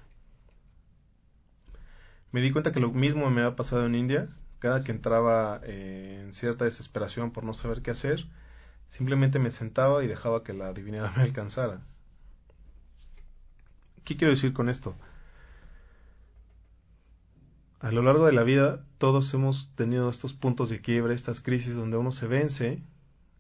Me 2.34 2.42
di 2.42 2.52
cuenta 2.52 2.74
que 2.74 2.82
lo 2.82 2.92
mismo 2.92 3.30
me 3.30 3.44
había 3.44 3.56
pasado 3.56 3.86
en 3.86 3.96
India. 3.96 4.28
Cada 4.60 4.84
que 4.84 4.92
entraba 4.92 5.62
eh, 5.64 6.20
en 6.26 6.34
cierta 6.34 6.66
desesperación 6.66 7.32
por 7.32 7.46
no 7.46 7.54
saber 7.54 7.82
qué 7.82 7.92
hacer, 7.92 8.26
Simplemente 8.90 9.40
me 9.40 9.52
sentaba 9.52 10.04
y 10.04 10.08
dejaba 10.08 10.44
que 10.44 10.54
la 10.54 10.74
divinidad 10.74 11.16
me 11.16 11.24
alcanzara. 11.24 11.82
¿Qué 14.04 14.16
quiero 14.18 14.34
decir 14.34 14.54
con 14.54 14.70
esto? 14.70 14.96
A 17.80 17.92
lo 17.92 18.02
largo 18.02 18.26
de 18.26 18.34
la 18.34 18.44
vida 18.44 18.84
todos 18.98 19.34
hemos 19.34 19.70
tenido 19.76 20.10
estos 20.10 20.34
puntos 20.34 20.70
de 20.70 20.82
quiebre, 20.82 21.14
estas 21.14 21.42
crisis 21.42 21.76
donde 21.76 21.98
uno 21.98 22.12
se 22.12 22.28
vence 22.28 22.82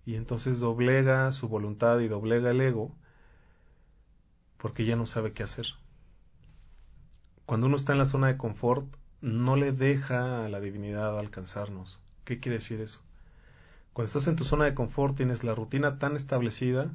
y 0.06 0.16
entonces 0.16 0.60
doblega 0.60 1.32
su 1.32 1.48
voluntad 1.48 2.00
y 2.00 2.08
doblega 2.08 2.52
el 2.52 2.62
ego 2.62 2.92
porque 4.58 4.86
ya 4.86 4.96
no 4.96 5.06
sabe 5.06 5.32
qué 5.34 5.44
hacer. 5.44 5.68
Cuando 7.46 7.68
uno 7.68 7.76
está 7.76 7.94
en 7.94 8.00
la 8.00 8.06
zona 8.06 8.28
de 8.28 8.38
confort, 8.38 8.88
no 9.22 9.56
le 9.56 9.72
deja 9.72 10.46
a 10.46 10.50
la 10.50 10.60
divinidad 10.60 11.18
alcanzarnos. 11.20 12.00
¿Qué 12.24 12.40
quiere 12.40 12.58
decir 12.58 12.82
eso? 12.82 13.02
Cuando 13.96 14.08
estás 14.08 14.28
en 14.28 14.36
tu 14.36 14.44
zona 14.44 14.66
de 14.66 14.74
confort 14.74 15.16
tienes 15.16 15.46
la 15.46 15.56
rutina 15.56 16.00
tan 16.00 16.18
establecida, 16.18 16.92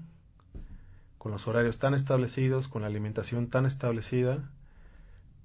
con 1.16 1.32
los 1.32 1.48
horarios 1.48 1.78
tan 1.78 1.94
establecidos, 1.94 2.68
con 2.68 2.82
la 2.82 2.88
alimentación 2.88 3.48
tan 3.48 3.64
establecida, 3.64 4.50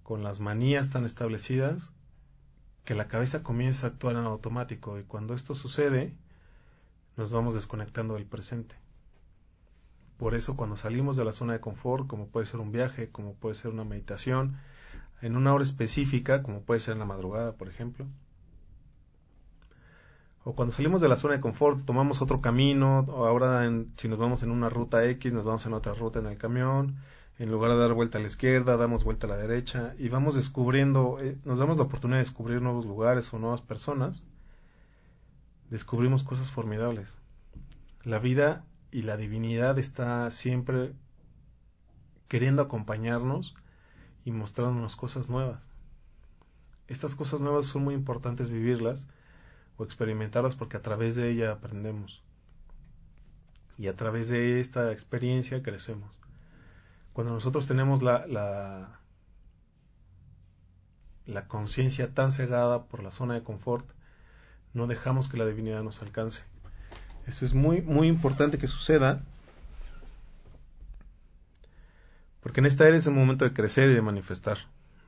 con 0.03 0.21
las 0.21 0.41
manías 0.41 0.89
tan 0.89 1.05
establecidas, 1.05 1.93
que 2.83 2.93
la 2.93 3.07
cabeza 3.07 3.41
comienza 3.41 3.87
a 3.87 3.89
actuar 3.91 4.17
en 4.17 4.25
automático 4.25 4.99
y 4.99 5.03
cuando 5.03 5.33
esto 5.33 5.55
sucede, 5.55 6.13
nos 7.15 7.31
vamos 7.31 7.53
desconectando 7.53 8.15
del 8.15 8.25
presente. 8.25 8.75
Por 10.17 10.35
eso 10.35 10.57
cuando 10.57 10.75
salimos 10.75 11.15
de 11.15 11.23
la 11.23 11.31
zona 11.31 11.53
de 11.53 11.61
confort, 11.61 12.05
como 12.05 12.27
puede 12.27 12.47
ser 12.47 12.59
un 12.59 12.73
viaje, 12.73 13.11
como 13.11 13.33
puede 13.33 13.55
ser 13.55 13.71
una 13.71 13.85
meditación, 13.85 14.57
en 15.21 15.37
una 15.37 15.53
hora 15.53 15.63
específica, 15.63 16.43
como 16.43 16.63
puede 16.63 16.81
ser 16.81 16.95
en 16.95 16.99
la 16.99 17.05
madrugada, 17.05 17.53
por 17.53 17.69
ejemplo, 17.69 18.07
o 20.45 20.53
cuando 20.53 20.73
salimos 20.75 21.01
de 21.01 21.09
la 21.09 21.15
zona 21.15 21.33
de 21.33 21.41
confort 21.41 21.83
tomamos 21.85 22.21
otro 22.21 22.39
camino, 22.39 22.99
o 22.99 23.25
ahora 23.25 23.67
si 23.97 24.07
nos 24.07 24.19
vamos 24.19 24.43
en 24.43 24.51
una 24.51 24.69
ruta 24.69 25.03
X, 25.03 25.33
nos 25.33 25.43
vamos 25.43 25.65
en 25.65 25.73
otra 25.73 25.95
ruta 25.95 26.19
en 26.19 26.27
el 26.27 26.37
camión, 26.37 26.97
en 27.39 27.49
lugar 27.49 27.71
de 27.71 27.77
dar 27.77 27.93
vuelta 27.93 28.19
a 28.19 28.21
la 28.21 28.27
izquierda, 28.27 28.77
damos 28.77 29.03
vuelta 29.03 29.25
a 29.25 29.31
la 29.31 29.37
derecha 29.37 29.95
y 29.97 30.07
vamos 30.07 30.35
descubriendo, 30.35 31.17
eh, 31.19 31.35
nos 31.45 31.57
damos 31.57 31.77
la 31.77 31.83
oportunidad 31.83 32.19
de 32.19 32.25
descubrir 32.25 32.61
nuevos 32.61 32.85
lugares 32.85 33.33
o 33.33 33.39
nuevas 33.39 33.61
personas, 33.61 34.23
descubrimos 35.71 36.21
cosas 36.21 36.51
formidables. 36.51 37.11
La 38.03 38.19
vida 38.19 38.63
y 38.91 39.01
la 39.01 39.17
divinidad 39.17 39.79
está 39.79 40.29
siempre 40.29 40.93
queriendo 42.27 42.61
acompañarnos 42.61 43.55
y 44.25 44.31
mostrándonos 44.31 44.95
cosas 44.95 45.27
nuevas. 45.27 45.63
Estas 46.87 47.15
cosas 47.15 47.41
nuevas 47.41 47.65
son 47.65 47.83
muy 47.83 47.95
importantes 47.95 48.51
vivirlas 48.51 49.07
o 49.77 49.83
experimentarlas 49.83 50.55
porque 50.55 50.77
a 50.77 50.81
través 50.81 51.15
de 51.15 51.29
ella 51.29 51.51
aprendemos. 51.51 52.21
Y 53.77 53.87
a 53.87 53.95
través 53.95 54.29
de 54.29 54.61
esta 54.61 54.91
experiencia 54.91 55.61
crecemos. 55.61 56.09
Cuando 57.13 57.33
nosotros 57.33 57.65
tenemos 57.65 58.01
la, 58.01 58.25
la, 58.27 58.99
conciencia 61.47 62.13
tan 62.13 62.31
cegada 62.31 62.83
por 62.83 63.03
la 63.03 63.11
zona 63.11 63.35
de 63.35 63.43
confort, 63.43 63.85
no 64.73 64.87
dejamos 64.87 65.29
que 65.29 65.37
la 65.37 65.45
divinidad 65.45 65.83
nos 65.83 66.01
alcance. 66.01 66.43
Eso 67.25 67.45
es 67.45 67.53
muy, 67.53 67.81
muy 67.81 68.07
importante 68.07 68.57
que 68.57 68.67
suceda, 68.67 69.23
porque 72.41 72.59
en 72.59 72.65
esta 72.65 72.87
era 72.87 72.97
es 72.97 73.07
el 73.07 73.13
momento 73.13 73.45
de 73.45 73.53
crecer 73.53 73.89
y 73.89 73.93
de 73.93 74.01
manifestar. 74.01 74.57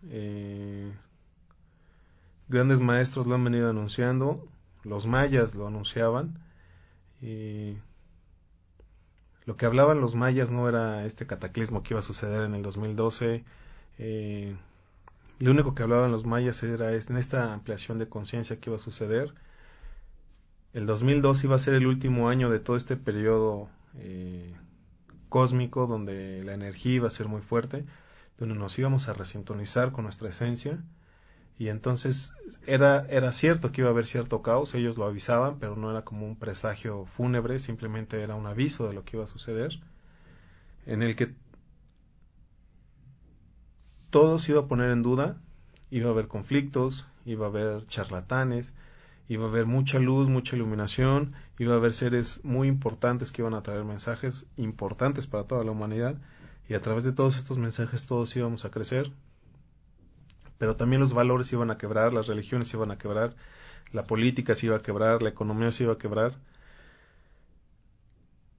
Eh, 0.10 0.92
grandes 2.48 2.80
maestros 2.80 3.28
lo 3.28 3.36
han 3.36 3.44
venido 3.44 3.70
anunciando, 3.70 4.48
los 4.88 5.06
mayas 5.06 5.56
lo 5.56 5.68
anunciaban, 5.68 6.40
y 7.22 7.78
lo 9.46 9.58
que 9.58 9.66
hablaban 9.66 10.02
los 10.02 10.16
mayas 10.16 10.52
no 10.52 10.68
era 10.68 11.06
este 11.06 11.26
cataclismo 11.26 11.84
que 11.84 11.94
iba 11.94 12.00
a 12.00 12.04
suceder 12.04 12.44
en 12.44 12.54
el 12.54 12.64
2012. 12.64 13.44
Eh, 14.00 14.56
lo 15.40 15.52
único 15.52 15.74
que 15.74 15.84
hablaban 15.84 16.12
los 16.12 16.26
mayas 16.26 16.62
era 16.64 16.94
en 16.94 17.18
esta 17.18 17.54
ampliación 17.54 17.98
de 18.00 18.10
conciencia 18.10 18.60
que 18.60 18.70
iba 18.70 18.78
a 18.78 18.80
suceder. 18.80 19.34
El 20.74 20.86
2012 20.86 21.48
iba 21.48 21.56
a 21.56 21.60
ser 21.60 21.76
el 21.76 21.88
último 21.88 22.30
año 22.30 22.50
de 22.50 22.60
todo 22.60 22.76
este 22.76 22.98
periodo 22.98 23.70
eh, 23.96 24.54
cósmico 25.30 25.88
donde 25.88 26.44
la 26.44 26.54
energía 26.54 26.96
iba 26.96 27.08
a 27.08 27.12
ser 27.12 27.28
muy 27.28 27.42
fuerte, 27.42 27.86
donde 28.38 28.56
nos 28.56 28.78
íbamos 28.78 29.08
a 29.08 29.14
resintonizar 29.14 29.92
con 29.92 30.04
nuestra 30.04 30.30
esencia 30.30 30.80
y 31.60 31.70
entonces 31.70 32.34
era, 32.68 33.06
era 33.10 33.32
cierto 33.32 33.72
que 33.72 33.82
iba 33.82 33.90
a 33.90 33.94
haber 33.94 34.06
cierto 34.06 34.42
caos, 34.42 34.76
ellos 34.76 34.98
lo 34.98 35.06
avisaban, 35.06 35.58
pero 35.60 35.76
no 35.76 35.90
era 35.90 36.04
como 36.04 36.28
un 36.28 36.36
presagio 36.36 37.06
fúnebre, 37.06 37.60
simplemente 37.60 38.22
era 38.22 38.36
un 38.36 38.46
aviso 38.46 38.88
de 38.88 38.94
lo 38.94 39.04
que 39.04 39.18
iba 39.18 39.24
a 39.24 39.28
suceder, 39.28 39.80
en 40.86 41.02
el 41.02 41.16
que 41.16 41.34
todo 44.12 44.38
se 44.38 44.52
iba 44.52 44.62
a 44.62 44.68
poner 44.68 44.92
en 44.92 45.02
duda, 45.02 45.38
iba 45.90 46.10
a 46.10 46.12
haber 46.12 46.28
conflictos, 46.28 47.08
iba 47.26 47.48
a 47.48 47.50
haber 47.50 47.88
charlatanes, 47.88 48.74
iba 49.28 49.46
a 49.46 49.50
haber 49.50 49.66
mucha 49.66 50.00
luz, 50.00 50.30
mucha 50.30 50.56
iluminación, 50.56 51.34
iba 51.58 51.74
a 51.74 51.78
haber 51.78 51.94
seres 51.94 52.46
muy 52.46 52.68
importantes 52.68 53.32
que 53.32 53.42
iban 53.42 53.56
a 53.56 53.64
traer 53.64 53.84
mensajes 53.84 54.46
importantes 54.58 55.26
para 55.26 55.46
toda 55.46 55.64
la 55.64 55.72
humanidad, 55.72 56.18
y 56.70 56.76
a 56.76 56.82
través 56.82 57.04
de 57.04 57.14
todos 57.14 57.38
estos 57.38 57.58
mensajes 57.58 58.06
todos 58.06 58.36
íbamos 58.36 58.64
a 58.64 58.70
crecer, 58.70 59.12
pero 60.58 60.76
también 60.76 61.02
los 61.02 61.14
valores 61.14 61.48
se 61.48 61.56
iban 61.56 61.72
a 61.72 61.78
quebrar, 61.78 62.14
las 62.14 62.28
religiones 62.28 62.68
se 62.68 62.78
iban 62.78 62.92
a 62.92 62.98
quebrar, 62.98 63.36
la 63.92 64.04
política 64.04 64.56
se 64.56 64.68
iba 64.68 64.78
a 64.78 64.82
quebrar, 64.82 65.22
la 65.22 65.30
economía 65.30 65.72
se 65.72 65.84
iba 65.84 65.94
a 65.94 65.98
quebrar. 65.98 66.36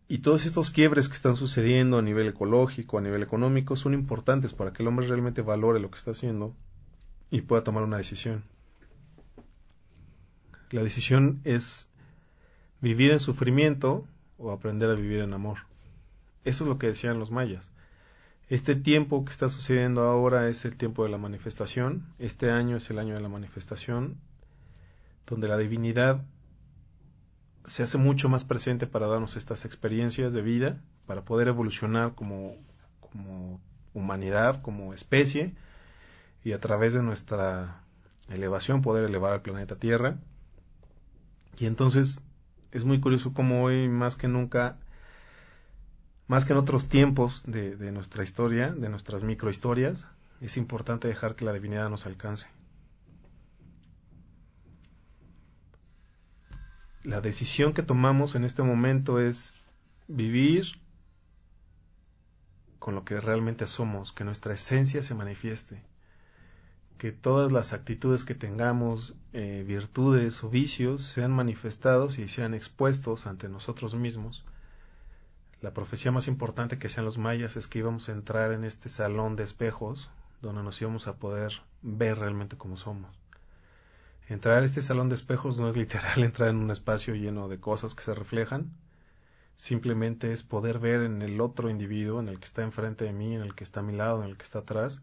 Y 0.09 0.19
todos 0.19 0.47
estos 0.47 0.71
quiebres 0.71 1.09
que 1.09 1.15
están 1.15 1.37
sucediendo 1.37 1.99
a 1.99 2.03
nivel 2.03 2.29
ecológico, 2.29 2.99
a 2.99 3.03
nivel 3.03 3.23
económico, 3.23 3.77
son 3.77 3.93
importantes 3.93 4.55
para 4.55 4.73
que 4.73 4.83
el 4.83 4.89
hombre 4.89 5.07
realmente 5.07 5.43
valore 5.43 5.81
lo 5.81 5.91
que 5.91 5.99
está 5.99 6.13
haciendo 6.13 6.55
y 7.31 7.43
pueda 7.43 7.63
tomar 7.63 7.83
una 7.83 7.99
decisión. 7.99 8.45
La 10.71 10.83
decisión 10.83 11.41
es 11.45 11.89
vivir 12.81 13.11
en 13.11 13.21
sufrimiento 13.21 14.07
o 14.39 14.53
aprender 14.53 14.91
a 14.91 14.95
vivir 14.95 15.21
en 15.21 15.35
amor. 15.35 15.59
Eso 16.45 16.65
es 16.65 16.69
lo 16.69 16.79
que 16.79 16.87
decían 16.87 17.19
los 17.19 17.31
mayas. 17.31 17.71
Este 18.49 18.75
tiempo 18.75 19.27
que 19.27 19.33
está 19.33 19.51
sucediendo 19.51 20.03
ahora 20.03 20.49
es 20.49 20.65
el 20.65 20.77
tiempo 20.77 21.05
de 21.05 21.11
la 21.11 21.19
manifestación. 21.19 22.07
Este 22.19 22.51
año 22.51 22.77
es 22.77 22.89
el 22.89 22.99
año 22.99 23.15
de 23.15 23.21
la 23.21 23.29
manifestación, 23.29 24.17
donde 25.27 25.49
la 25.49 25.59
divinidad 25.59 26.25
se 27.67 27.83
hace 27.83 27.99
mucho 27.99 28.31
más 28.31 28.45
presente 28.45 28.87
para 28.87 29.07
darnos 29.07 29.37
estas 29.37 29.67
experiencias 29.67 30.33
de 30.33 30.41
vida, 30.41 30.81
para 31.05 31.27
poder 31.27 31.49
evolucionar 31.49 32.15
como, 32.15 32.57
como 33.01 33.61
humanidad, 33.93 34.63
como 34.63 34.95
especie, 34.95 35.55
y 36.43 36.53
a 36.53 36.61
través 36.61 36.95
de 36.95 37.03
nuestra 37.03 37.83
elevación 38.31 38.81
poder 38.81 39.05
elevar 39.05 39.35
al 39.35 39.43
planeta 39.43 39.77
Tierra. 39.77 40.17
Y 41.59 41.67
entonces 41.67 42.23
es 42.73 42.85
muy 42.85 42.99
curioso 42.99 43.35
cómo 43.35 43.65
hoy 43.65 43.91
más 43.91 44.17
que 44.17 44.29
nunca 44.29 44.79
más 46.29 46.45
que 46.45 46.53
en 46.53 46.59
otros 46.59 46.89
tiempos 46.89 47.43
de, 47.47 47.91
nuestra 47.91 48.23
historia, 48.23 48.71
de 48.71 48.91
nuestras 48.91 49.25
microhistorias, 49.25 50.09
es 50.43 50.59
importante 50.59 51.09
dejar 51.09 51.35
que 51.35 51.47
la 51.47 51.55
divinidad 51.55 51.89
nos 51.89 52.05
alcance. 52.05 52.49
La 57.03 57.23
decisión 57.23 57.73
que 57.73 57.83
tomamos 57.83 58.35
en 58.35 58.45
este 58.45 58.63
momento 58.63 59.19
es 59.19 59.55
vivir 60.07 60.67
con 62.79 62.95
lo 62.95 63.07
que 63.07 63.19
realmente 63.21 63.67
somos, 63.67 64.13
que 64.13 64.25
nuestra 64.25 64.53
esencia 64.53 65.03
se 65.03 65.15
manifieste, 65.15 65.83
que 66.99 67.11
todas 67.11 67.53
las 67.53 67.73
actitudes 67.73 68.25
que 68.25 68.35
tengamos, 68.35 69.15
eh, 69.33 69.65
virtudes 69.67 70.45
o 70.45 70.51
vicios, 70.51 71.05
sean 71.05 71.33
manifestados 71.33 72.19
y 72.19 72.29
sean 72.29 72.53
expuestos 72.53 73.27
ante 73.27 73.49
nosotros 73.49 73.95
mismos 73.95 74.45
la 75.61 75.75
profecía 75.75 76.13
más 76.13 76.29
importante 76.29 76.79
que 76.79 76.87
hacían 76.87 77.05
los 77.05 77.19
mayas 77.19 77.57
es 77.57 77.67
que 77.67 77.81
íbamos 77.81 78.09
a 78.09 78.13
entrar 78.13 78.53
en 78.53 78.65
este 78.65 78.89
salón 78.89 79.35
de 79.35 79.43
espejos 79.43 80.11
donde 80.41 80.63
nos 80.63 80.81
íbamos 80.81 81.09
a 81.09 81.17
poder 81.17 81.53
ver 81.83 82.19
realmente 82.19 82.57
como 82.57 82.77
somos. 82.77 83.11
Entrar 84.29 84.63
a 84.63 84.65
este 84.65 84.83
salón 84.83 85.09
de 85.09 85.17
espejos 85.17 85.59
no 85.59 85.69
es 85.69 85.77
literal 85.77 86.23
entrar 86.23 86.51
en 86.51 86.59
un 86.59 86.71
espacio 86.71 87.15
lleno 87.15 87.49
de 87.49 87.59
cosas 87.59 87.95
que 87.95 88.05
se 88.05 88.15
reflejan, 88.15 88.71
simplemente 89.57 90.33
es 90.33 90.45
poder 90.45 90.79
ver 90.79 91.03
en 91.03 91.23
el 91.23 91.41
otro 91.41 91.71
individuo, 91.71 92.21
en 92.21 92.29
el 92.29 92.39
que 92.39 92.45
está 92.45 92.63
enfrente 92.63 93.05
de 93.05 93.13
mí, 93.13 93.35
en 93.35 93.43
el 93.43 93.55
que 93.55 93.65
está 93.65 93.81
a 93.81 93.83
mi 93.83 93.95
lado, 93.95 94.23
en 94.23 94.31
el 94.31 94.37
que 94.37 94.45
está 94.45 94.61
atrás, 94.61 95.03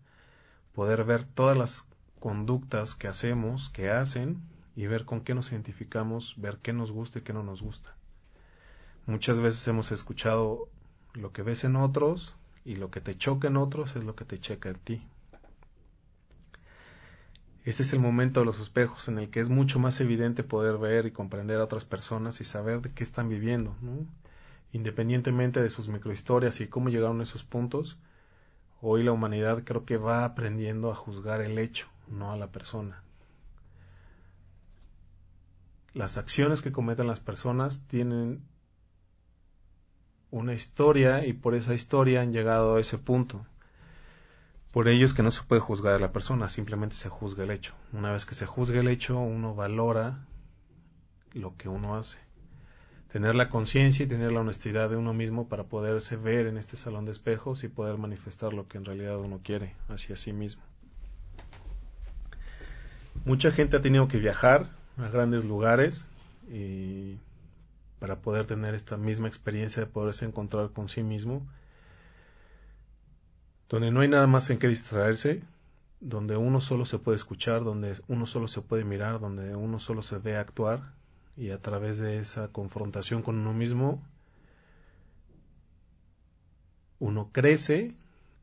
poder 0.74 1.04
ver 1.04 1.26
todas 1.26 1.58
las 1.58 1.86
conductas 2.20 2.96
que 2.96 3.10
hacemos, 3.10 3.70
que 3.70 3.90
hacen, 3.90 4.42
y 4.76 4.88
ver 4.88 5.06
con 5.06 5.22
qué 5.22 5.34
nos 5.36 5.52
identificamos, 5.52 6.36
ver 6.38 6.60
qué 6.62 6.72
nos 6.74 6.92
gusta 6.92 7.20
y 7.20 7.22
qué 7.24 7.34
no 7.34 7.44
nos 7.44 7.62
gusta. 7.62 7.96
Muchas 9.08 9.40
veces 9.40 9.68
hemos 9.68 9.92
escuchado 9.92 10.68
lo 11.14 11.32
que 11.32 11.44
ves 11.44 11.64
en 11.64 11.76
otros 11.76 12.36
y 12.64 12.76
lo 12.76 12.90
que 12.90 13.02
te 13.02 13.16
choca 13.16 13.48
en 13.48 13.58
otros 13.58 13.96
es 13.96 14.04
lo 14.04 14.16
que 14.16 14.26
te 14.26 14.40
checa 14.40 14.70
en 14.70 14.80
ti. 14.80 15.08
Este 17.66 17.84
es 17.84 17.94
el 17.94 18.00
momento 18.00 18.40
de 18.40 18.48
los 18.48 18.60
espejos 18.60 19.08
en 19.08 19.20
el 19.20 19.30
que 19.30 19.40
es 19.40 19.50
mucho 19.50 19.80
más 19.80 20.00
evidente 20.02 20.44
poder 20.44 20.78
ver 20.78 21.06
y 21.06 21.12
comprender 21.12 21.60
a 21.60 21.64
otras 21.64 21.86
personas 21.86 22.42
y 22.42 22.46
saber 22.46 22.82
de 22.82 22.94
qué 22.94 23.04
están 23.04 23.30
viviendo, 23.30 23.76
independientemente 24.72 25.62
de 25.62 25.70
sus 25.70 25.88
microhistorias 25.88 26.60
y 26.62 26.68
cómo 26.68 26.90
llegaron 26.90 27.20
a 27.20 27.24
esos 27.24 27.44
puntos. 27.44 27.98
Hoy 28.82 29.04
la 29.04 29.12
humanidad 29.12 29.64
creo 29.64 29.86
que 29.86 29.98
va 29.98 30.26
aprendiendo 30.26 30.92
a 30.92 30.96
juzgar 30.96 31.42
el 31.42 31.58
hecho, 31.58 31.88
no 32.08 32.32
a 32.32 32.38
la 32.38 32.52
persona. 32.52 33.02
Las 35.94 36.18
acciones 36.18 36.62
que 36.62 36.72
cometen 36.72 37.08
las 37.08 37.20
personas 37.20 37.88
tienen 37.88 38.44
una 40.32 40.54
historia 40.54 41.26
y 41.26 41.34
por 41.34 41.56
esa 41.56 41.74
historia 41.74 42.22
han 42.22 42.34
llegado 42.34 42.76
a 42.76 42.80
ese 42.80 42.98
punto. 42.98 43.46
Por 44.72 44.90
ello 44.90 45.06
es 45.06 45.14
que 45.14 45.24
no 45.24 45.32
se 45.32 45.44
puede 45.44 45.62
juzgar 45.62 45.94
a 45.94 46.00
la 46.00 46.12
persona, 46.12 46.50
simplemente 46.50 46.96
se 46.96 47.08
juzga 47.08 47.44
el 47.44 47.52
hecho. 47.52 47.74
Una 47.94 48.12
vez 48.12 48.26
que 48.26 48.36
se 48.36 48.46
juzga 48.46 48.82
el 48.82 48.90
hecho, 48.90 49.18
uno 49.18 49.56
valora 49.56 50.26
lo 51.34 51.56
que 51.56 51.70
uno 51.70 51.96
hace. 51.96 52.18
Tener 53.12 53.36
la 53.36 53.48
conciencia 53.48 54.04
y 54.04 54.10
tener 54.10 54.34
la 54.34 54.42
honestidad 54.42 54.90
de 54.90 54.98
uno 54.98 55.14
mismo 55.14 55.48
para 55.48 55.64
poderse 55.64 56.18
ver 56.18 56.48
en 56.48 56.58
este 56.58 56.76
salón 56.76 57.06
de 57.06 57.14
espejos 57.14 57.64
y 57.64 57.70
poder 57.70 57.98
manifestar 57.98 58.52
lo 58.52 58.68
que 58.68 58.78
en 58.78 58.84
realidad 58.84 59.18
uno 59.20 59.40
quiere 59.42 59.74
hacia 59.88 60.18
sí 60.18 60.34
mismo. 60.34 60.64
Mucha 63.24 63.52
gente 63.52 63.78
ha 63.78 63.82
tenido 63.82 64.10
que 64.10 64.18
viajar 64.18 64.70
a 64.98 65.08
grandes 65.08 65.46
lugares 65.46 66.08
y 66.52 67.18
para 68.06 68.22
poder 68.22 68.46
tener 68.46 68.76
esta 68.76 68.98
misma 68.98 69.28
experiencia 69.28 69.82
de 69.82 69.90
poderse 69.90 70.26
encontrar 70.26 70.70
con 70.70 70.90
sí 70.90 71.02
mismo, 71.02 71.44
donde 73.68 73.90
no 73.90 74.02
hay 74.02 74.08
nada 74.08 74.28
más 74.28 74.48
en 74.52 74.60
que 74.60 74.68
distraerse, 74.68 75.42
donde 76.02 76.38
uno 76.38 76.62
solo 76.62 76.86
se 76.86 77.00
puede 77.00 77.16
escuchar, 77.16 77.64
donde 77.64 78.00
uno 78.08 78.28
solo 78.28 78.48
se 78.48 78.62
puede 78.62 78.84
mirar, 78.84 79.20
donde 79.20 79.56
uno 79.56 79.80
solo 79.80 80.04
se 80.04 80.20
ve 80.20 80.38
actuar 80.38 80.94
y 81.36 81.50
a 81.50 81.60
través 81.60 81.98
de 81.98 82.20
esa 82.20 82.50
confrontación 82.50 83.24
con 83.24 83.40
uno 83.40 83.54
mismo, 83.54 84.04
uno 87.00 87.32
crece 87.32 87.96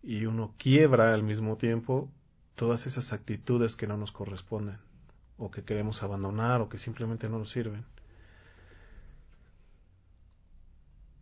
y 0.02 0.26
uno 0.26 0.56
quiebra 0.58 1.14
al 1.14 1.22
mismo 1.22 1.56
tiempo 1.56 2.10
todas 2.56 2.88
esas 2.88 3.12
actitudes 3.12 3.76
que 3.76 3.86
no 3.86 3.96
nos 3.96 4.10
corresponden 4.10 4.78
o 5.38 5.52
que 5.52 5.62
queremos 5.62 6.02
abandonar 6.02 6.62
o 6.62 6.68
que 6.68 6.78
simplemente 6.78 7.28
no 7.28 7.38
nos 7.38 7.50
sirven. 7.50 7.84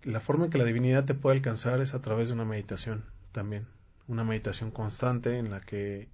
La 0.02 0.20
forma 0.20 0.46
en 0.46 0.50
que 0.50 0.58
la 0.58 0.64
divinidad 0.64 1.04
te 1.04 1.14
puede 1.14 1.36
alcanzar 1.36 1.80
es 1.80 1.94
a 1.94 2.00
través 2.00 2.28
de 2.28 2.34
una 2.34 2.44
meditación 2.44 3.04
también, 3.32 3.66
una 4.08 4.24
meditación 4.24 4.70
constante 4.70 5.38
en 5.38 5.50
la 5.50 5.60
que 5.60 6.08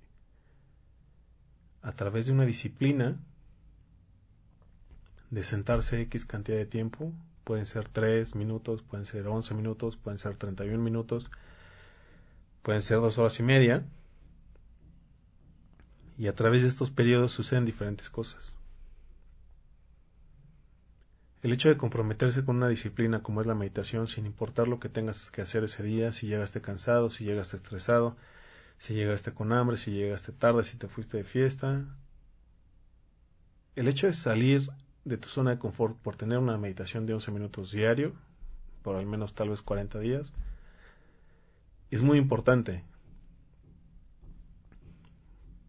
a 1.83 1.93
través 1.93 2.27
de 2.27 2.33
una 2.33 2.45
disciplina 2.45 3.17
de 5.31 5.45
sentarse 5.45 6.01
X 6.03 6.25
cantidad 6.27 6.57
de 6.59 6.67
tiempo, 6.67 7.13
pueden 7.45 7.65
ser 7.65 7.89
3 7.89 8.35
minutos, 8.35 8.83
pueden 8.83 9.07
ser 9.07 9.29
11 9.29 9.55
minutos, 9.55 9.97
pueden 9.97 10.19
ser 10.19 10.37
31 10.37 10.83
minutos, 10.83 11.31
pueden 12.63 12.83
ser 12.83 12.99
dos 12.99 13.19
horas 13.19 13.39
y 13.39 13.45
media, 13.45 13.85
y 16.19 16.27
a 16.27 16.35
través 16.35 16.63
de 16.63 16.69
estos 16.69 16.91
periodos 16.91 17.31
suceden 17.31 17.65
diferentes 17.65 18.11
cosas. 18.11 18.56
El 21.47 21.53
hecho 21.53 21.69
de 21.69 21.77
comprometerse 21.77 22.45
con 22.45 22.57
una 22.57 22.67
disciplina 22.67 23.23
como 23.23 23.41
es 23.41 23.47
la 23.47 23.55
meditación, 23.55 24.09
sin 24.09 24.27
importar 24.27 24.67
lo 24.67 24.81
que 24.81 24.89
tengas 24.89 25.31
que 25.31 25.43
hacer 25.43 25.63
ese 25.63 25.85
día, 25.85 26.11
si 26.11 26.27
llegaste 26.27 26.61
cansado, 26.61 27.09
si 27.09 27.23
llegaste 27.25 27.55
estresado, 27.55 28.17
si 28.79 28.95
llegaste 28.95 29.33
con 29.33 29.53
hambre, 29.53 29.77
si 29.77 29.93
llegaste 29.93 30.33
tarde, 30.33 30.65
si 30.65 30.77
te 30.77 30.89
fuiste 30.89 31.19
de 31.19 31.23
fiesta, 31.23 31.85
el 33.77 33.87
hecho 33.87 34.09
de 34.09 34.15
salir 34.15 34.69
de 35.05 35.19
tu 35.19 35.29
zona 35.29 35.51
de 35.51 35.61
confort 35.61 35.97
por 35.99 36.17
tener 36.17 36.39
una 36.39 36.59
meditación 36.59 37.07
de 37.07 37.15
11 37.15 37.31
minutos 37.31 37.71
diario, 37.71 38.13
por 38.83 38.97
al 38.97 39.07
menos 39.07 39.33
tal 39.33 39.51
vez 39.51 39.63
40 39.63 40.01
días, 40.01 40.35
es 41.93 42.03
muy 42.03 42.19
importante. 42.19 42.83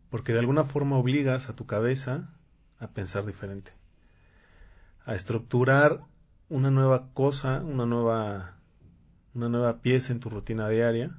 Porque 0.09 0.33
de 0.33 0.39
alguna 0.39 0.63
forma 0.63 0.97
obligas 0.97 1.49
a 1.49 1.55
tu 1.55 1.67
cabeza 1.67 2.33
a 2.79 2.87
pensar 2.87 3.27
diferente, 3.27 3.76
a 5.07 5.15
estructurar 5.15 6.01
una 6.49 6.69
nueva 6.69 7.07
cosa, 7.13 7.61
una 7.61 7.85
nueva, 7.85 8.57
una 9.33 9.47
nueva 9.47 9.79
pieza 9.79 10.11
en 10.11 10.19
tu 10.19 10.29
rutina 10.29 10.67
diaria, 10.67 11.17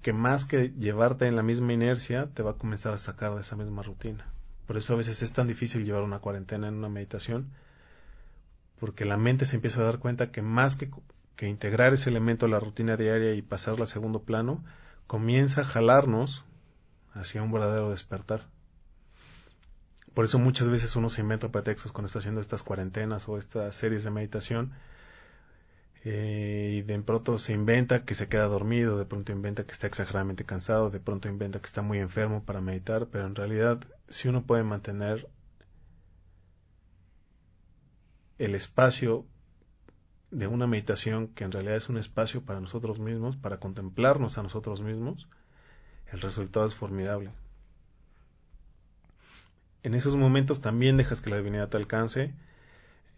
que 0.00 0.14
más 0.14 0.46
que 0.46 0.70
llevarte 0.70 1.26
en 1.26 1.36
la 1.36 1.42
misma 1.42 1.74
inercia, 1.74 2.30
te 2.32 2.42
va 2.42 2.52
a 2.52 2.56
comenzar 2.56 2.94
a 2.94 2.98
sacar 2.98 3.34
de 3.34 3.42
esa 3.42 3.56
misma 3.56 3.82
rutina. 3.82 4.26
Por 4.66 4.78
eso 4.78 4.94
a 4.94 4.96
veces 4.96 5.22
es 5.22 5.34
tan 5.34 5.46
difícil 5.46 5.84
llevar 5.84 6.02
una 6.02 6.20
cuarentena 6.20 6.66
en 6.66 6.74
una 6.76 6.88
meditación, 6.88 7.50
porque 8.80 9.04
la 9.04 9.18
mente 9.18 9.44
se 9.44 9.56
empieza 9.56 9.82
a 9.82 9.84
dar 9.84 9.98
cuenta 9.98 10.30
que 10.32 10.40
más 10.40 10.76
que, 10.76 10.90
que 11.36 11.46
integrar 11.46 11.92
ese 11.92 12.08
elemento 12.08 12.46
a 12.46 12.48
la 12.48 12.58
rutina 12.58 12.96
diaria 12.96 13.34
y 13.34 13.42
pasarla 13.42 13.84
a 13.84 13.86
segundo 13.86 14.22
plano, 14.22 14.64
comienza 15.06 15.60
a 15.60 15.64
jalarnos 15.64 16.42
hacia 17.12 17.42
un 17.42 17.52
verdadero 17.52 17.90
despertar. 17.90 18.46
Por 20.14 20.24
eso 20.24 20.38
muchas 20.38 20.68
veces 20.68 20.94
uno 20.96 21.08
se 21.08 21.22
inventa 21.22 21.50
pretextos 21.50 21.92
cuando 21.92 22.06
está 22.06 22.18
haciendo 22.18 22.40
estas 22.40 22.62
cuarentenas 22.62 23.28
o 23.28 23.38
estas 23.38 23.74
series 23.74 24.04
de 24.04 24.10
meditación 24.10 24.72
eh, 26.04 26.74
y 26.78 26.82
de 26.82 27.00
pronto 27.00 27.38
se 27.38 27.52
inventa 27.52 28.04
que 28.04 28.14
se 28.14 28.28
queda 28.28 28.46
dormido, 28.46 28.98
de 28.98 29.06
pronto 29.06 29.32
inventa 29.32 29.64
que 29.64 29.72
está 29.72 29.86
exageradamente 29.86 30.44
cansado, 30.44 30.90
de 30.90 31.00
pronto 31.00 31.28
inventa 31.28 31.60
que 31.60 31.66
está 31.66 31.80
muy 31.82 31.98
enfermo 31.98 32.44
para 32.44 32.60
meditar, 32.60 33.06
pero 33.06 33.26
en 33.26 33.34
realidad 33.34 33.80
si 34.08 34.28
uno 34.28 34.44
puede 34.44 34.64
mantener 34.64 35.28
el 38.38 38.54
espacio 38.54 39.26
de 40.32 40.46
una 40.46 40.66
meditación 40.66 41.28
que 41.28 41.44
en 41.44 41.52
realidad 41.52 41.76
es 41.76 41.88
un 41.88 41.98
espacio 41.98 42.42
para 42.42 42.60
nosotros 42.60 42.98
mismos, 42.98 43.36
para 43.36 43.60
contemplarnos 43.60 44.38
a 44.38 44.42
nosotros 44.42 44.80
mismos, 44.80 45.28
el 46.10 46.20
resultado 46.20 46.66
es 46.66 46.74
formidable. 46.74 47.30
En 49.82 49.94
esos 49.94 50.16
momentos 50.16 50.60
también 50.60 50.96
dejas 50.96 51.20
que 51.20 51.30
la 51.30 51.38
divinidad 51.38 51.68
te 51.68 51.76
alcance. 51.76 52.32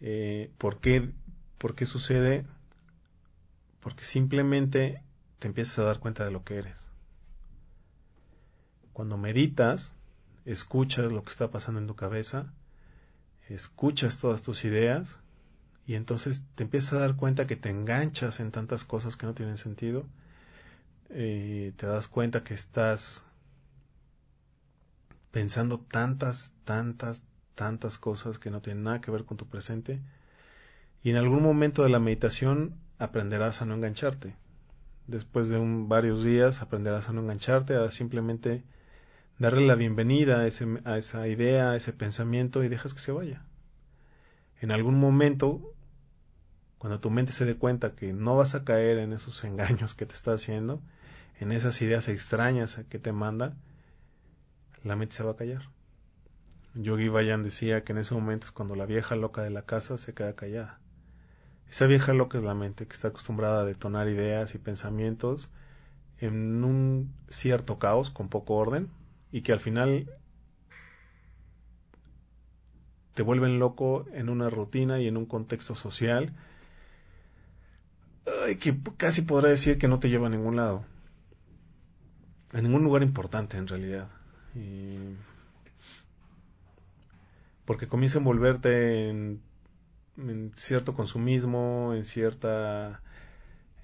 Eh, 0.01 0.51
¿por, 0.57 0.79
qué, 0.79 1.11
¿Por 1.57 1.75
qué 1.75 1.85
sucede? 1.85 2.45
Porque 3.81 4.03
simplemente 4.03 5.01
te 5.39 5.47
empiezas 5.47 5.79
a 5.79 5.83
dar 5.83 5.99
cuenta 5.99 6.25
de 6.25 6.31
lo 6.31 6.43
que 6.43 6.57
eres. 6.57 6.87
Cuando 8.93 9.17
meditas, 9.17 9.93
escuchas 10.45 11.11
lo 11.11 11.23
que 11.23 11.31
está 11.31 11.51
pasando 11.51 11.79
en 11.79 11.87
tu 11.87 11.95
cabeza, 11.95 12.51
escuchas 13.49 14.19
todas 14.19 14.41
tus 14.41 14.65
ideas 14.65 15.17
y 15.85 15.95
entonces 15.95 16.41
te 16.55 16.63
empiezas 16.63 16.93
a 16.93 16.99
dar 16.99 17.15
cuenta 17.15 17.45
que 17.45 17.55
te 17.55 17.69
enganchas 17.69 18.39
en 18.39 18.51
tantas 18.51 18.83
cosas 18.83 19.17
que 19.17 19.27
no 19.27 19.33
tienen 19.33 19.57
sentido. 19.57 20.05
Eh, 21.09 21.73
te 21.77 21.85
das 21.85 22.07
cuenta 22.07 22.43
que 22.43 22.55
estás 22.55 23.25
pensando 25.35 25.79
tantas, 25.81 26.53
tantas, 26.63 27.25
tantas 27.55 27.97
cosas 27.97 28.39
que 28.39 28.49
no 28.49 28.61
tienen 28.61 28.83
nada 28.83 29.01
que 29.01 29.11
ver 29.11 29.25
con 29.25 29.35
tu 29.35 29.45
presente. 29.45 29.99
Y 31.03 31.09
en 31.09 31.17
algún 31.17 31.43
momento 31.43 31.83
de 31.83 31.89
la 31.89 31.99
meditación 31.99 32.75
aprenderás 32.99 33.61
a 33.61 33.65
no 33.65 33.75
engancharte. 33.75 34.37
Después 35.07 35.49
de 35.49 35.59
varios 35.61 36.23
días 36.23 36.61
aprenderás 36.61 37.09
a 37.09 37.11
no 37.11 37.19
engancharte, 37.19 37.75
a 37.75 37.91
simplemente 37.91 38.63
darle 39.37 39.67
la 39.67 39.75
bienvenida 39.75 40.37
a, 40.37 40.89
a 40.89 40.97
esa 40.97 41.27
idea, 41.27 41.71
a 41.71 41.75
ese 41.75 41.91
pensamiento 41.91 42.63
y 42.63 42.69
dejas 42.69 42.93
que 42.93 43.01
se 43.01 43.11
vaya. 43.11 43.41
En 44.61 44.71
algún 44.71 44.97
momento, 44.97 45.73
cuando 46.77 47.01
tu 47.01 47.09
mente 47.09 47.33
se 47.33 47.43
dé 47.43 47.57
cuenta 47.57 47.93
que 47.93 48.13
no 48.13 48.37
vas 48.37 48.55
a 48.55 48.63
caer 48.63 48.99
en 48.99 49.11
esos 49.11 49.43
engaños 49.43 49.95
que 49.95 50.05
te 50.05 50.13
está 50.13 50.31
haciendo, 50.31 50.81
en 51.41 51.51
esas 51.51 51.81
ideas 51.81 52.07
extrañas 52.07 52.79
que 52.87 52.99
te 52.99 53.11
manda, 53.11 53.53
la 54.85 54.95
mente 54.95 55.15
se 55.15 55.23
va 55.23 55.31
a 55.31 55.35
callar. 55.35 55.63
Yogi 56.75 57.09
Bayan 57.09 57.43
decía 57.43 57.83
que 57.83 57.91
en 57.91 57.97
ese 57.97 58.13
momento 58.13 58.45
es 58.45 58.51
cuando 58.51 58.75
la 58.75 58.85
vieja 58.85 59.15
loca 59.15 59.41
de 59.41 59.49
la 59.49 59.63
casa 59.63 59.97
se 59.97 60.13
queda 60.13 60.35
callada. 60.35 60.79
Esa 61.69 61.87
vieja 61.87 62.13
loca 62.13 62.37
es 62.37 62.43
la 62.43 62.53
mente 62.53 62.85
que 62.85 62.93
está 62.93 63.07
acostumbrada 63.07 63.61
a 63.61 63.65
detonar 63.65 64.07
ideas 64.07 64.53
y 64.53 64.59
pensamientos 64.59 65.49
en 66.19 66.63
un 66.63 67.13
cierto 67.27 67.79
caos 67.79 68.11
con 68.11 68.29
poco 68.29 68.53
orden 68.53 68.89
y 69.31 69.41
que 69.41 69.51
al 69.51 69.59
final 69.59 70.09
te 73.15 73.23
vuelven 73.23 73.57
loco 73.57 74.05
en 74.13 74.29
una 74.29 74.49
rutina 74.51 74.99
y 74.99 75.07
en 75.07 75.17
un 75.17 75.25
contexto 75.25 75.73
social 75.73 76.31
que 78.59 78.77
casi 78.97 79.23
podrá 79.23 79.49
decir 79.49 79.79
que 79.79 79.87
no 79.87 79.99
te 79.99 80.09
lleva 80.09 80.27
a 80.27 80.29
ningún 80.29 80.55
lado, 80.55 80.85
a 82.53 82.61
ningún 82.61 82.83
lugar 82.83 83.01
importante 83.01 83.57
en 83.57 83.67
realidad. 83.67 84.09
Porque 87.65 87.87
comienza 87.87 88.17
a 88.17 88.21
envolverte 88.21 89.09
en 89.09 89.41
cierto 90.55 90.93
consumismo, 90.93 91.93
en 91.93 92.05
cierta 92.05 93.01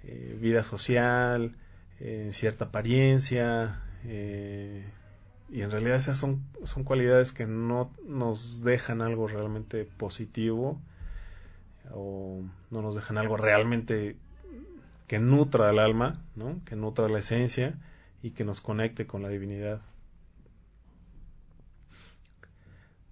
eh, 0.03 0.37
vida 0.39 0.63
social, 0.63 1.55
en 1.99 2.33
cierta 2.33 2.65
apariencia, 2.65 3.81
eh, 4.05 4.83
y 5.51 5.61
en 5.61 5.69
realidad 5.69 5.97
esas 5.97 6.17
son, 6.17 6.43
son 6.63 6.83
cualidades 6.83 7.31
que 7.31 7.45
no 7.45 7.91
nos 8.07 8.63
dejan 8.63 9.01
algo 9.01 9.27
realmente 9.27 9.85
positivo 9.85 10.79
o 11.91 12.41
no 12.71 12.81
nos 12.81 12.95
dejan 12.95 13.17
algo 13.17 13.37
realmente 13.37 14.15
que 15.07 15.19
nutra 15.19 15.69
al 15.69 15.77
alma, 15.77 16.21
¿no? 16.35 16.61
que 16.65 16.75
nutra 16.75 17.09
la 17.09 17.19
esencia 17.19 17.75
y 18.23 18.31
que 18.31 18.45
nos 18.45 18.61
conecte 18.61 19.05
con 19.05 19.21
la 19.21 19.29
divinidad. 19.29 19.81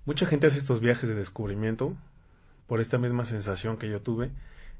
Mucha 0.09 0.25
gente 0.25 0.47
hace 0.47 0.57
estos 0.57 0.79
viajes 0.79 1.07
de 1.07 1.13
descubrimiento 1.13 1.95
por 2.65 2.81
esta 2.81 2.97
misma 2.97 3.25
sensación 3.25 3.77
que 3.77 3.87
yo 3.87 4.01
tuve, 4.01 4.31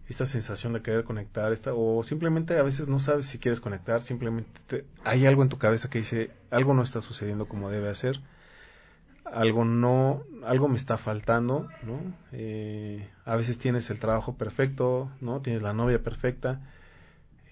esta 0.08 0.26
sensación 0.26 0.74
de 0.74 0.82
querer 0.82 1.04
conectar, 1.04 1.54
esta, 1.54 1.72
o 1.76 2.02
simplemente 2.02 2.58
a 2.58 2.64
veces 2.64 2.88
no 2.88 2.98
sabes 2.98 3.28
si 3.28 3.38
quieres 3.38 3.62
conectar, 3.62 4.02
simplemente 4.02 4.86
hay 5.04 5.28
algo 5.28 5.44
en 5.44 5.50
tu 5.50 5.60
cabeza 5.60 5.88
que 5.88 6.00
dice, 6.00 6.32
algo 6.50 6.74
no 6.74 6.82
está 6.82 7.02
sucediendo 7.02 7.48
como 7.48 7.70
debe 7.70 7.90
hacer, 7.90 8.22
algo 9.24 9.66
no, 9.66 10.24
algo 10.46 10.68
me 10.68 10.78
está 10.78 10.98
faltando, 10.98 11.70
¿no? 11.84 12.02
Eh, 12.32 13.08
a 13.24 13.36
veces 13.36 13.60
tienes 13.60 13.92
el 13.92 14.00
trabajo 14.00 14.34
perfecto, 14.34 15.12
¿no? 15.22 15.42
Tienes 15.42 15.62
la 15.62 15.74
novia 15.74 16.02
perfecta, 16.02 16.60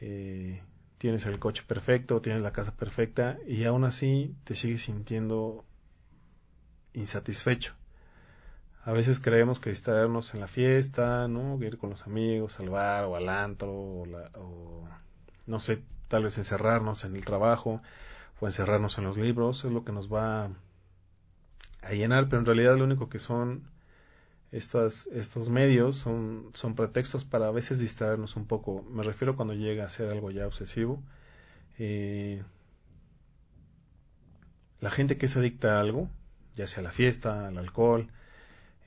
eh, 0.01 0.63
tienes 0.97 1.27
el 1.27 1.37
coche 1.37 1.61
perfecto, 1.67 2.21
tienes 2.21 2.41
la 2.41 2.53
casa 2.53 2.75
perfecta 2.75 3.37
y 3.47 3.65
aún 3.65 3.83
así 3.83 4.33
te 4.45 4.55
sigues 4.55 4.81
sintiendo 4.81 5.63
insatisfecho. 6.97 7.73
A 8.83 8.91
veces 8.91 9.19
creemos 9.19 9.59
que 9.59 9.69
distraernos 9.69 10.33
en 10.33 10.39
la 10.39 10.47
fiesta, 10.47 11.27
¿no? 11.27 11.61
Ir 11.61 11.77
con 11.77 11.89
los 11.89 12.03
amigos 12.03 12.59
al 12.59 12.69
bar 12.69 13.05
o 13.05 13.15
al 13.15 13.29
antro 13.29 13.71
o, 13.71 14.87
no 15.45 15.59
sé, 15.59 15.83
tal 16.07 16.23
vez 16.23 16.37
encerrarnos 16.37 17.03
en 17.03 17.15
el 17.15 17.25
trabajo 17.25 17.81
o 18.39 18.47
encerrarnos 18.47 18.97
en 18.97 19.03
los 19.03 19.17
libros 19.17 19.65
es 19.65 19.71
lo 19.71 19.83
que 19.83 19.91
nos 19.91 20.11
va 20.11 20.49
a 21.81 21.91
llenar, 21.91 22.29
pero 22.29 22.39
en 22.39 22.45
realidad 22.45 22.77
lo 22.77 22.85
único 22.85 23.09
que 23.09 23.19
son 23.19 23.69
estos, 24.51 25.07
estos 25.07 25.49
medios 25.49 25.97
son, 25.97 26.51
son 26.53 26.75
pretextos 26.75 27.25
para 27.25 27.47
a 27.47 27.51
veces 27.51 27.79
distraernos 27.79 28.35
un 28.35 28.45
poco. 28.47 28.83
Me 28.83 29.03
refiero 29.03 29.35
cuando 29.35 29.53
llega 29.53 29.85
a 29.85 29.89
ser 29.89 30.09
algo 30.09 30.31
ya 30.31 30.47
obsesivo. 30.47 31.03
Eh, 31.77 32.41
la 34.79 34.89
gente 34.91 35.17
que 35.17 35.25
es 35.25 35.35
adicta 35.35 35.77
a 35.77 35.81
algo, 35.81 36.09
ya 36.57 36.67
sea 36.67 36.83
la 36.83 36.91
fiesta, 36.91 37.47
al 37.47 37.57
alcohol, 37.57 38.07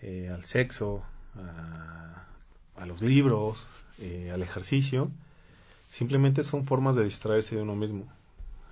eh, 0.03 0.29
al 0.29 0.45
sexo, 0.45 1.05
a, 1.37 2.87
los 2.87 3.01
libros, 3.01 3.65
eh, 4.01 4.31
al 4.33 4.43
ejercicio, 4.43 5.11
simplemente 5.89 6.43
son 6.43 6.65
formas 6.65 6.97
de 6.97 7.05
distraerse 7.05 7.57
de 7.57 7.63
uno 7.63 7.77
mismo. 7.77 8.13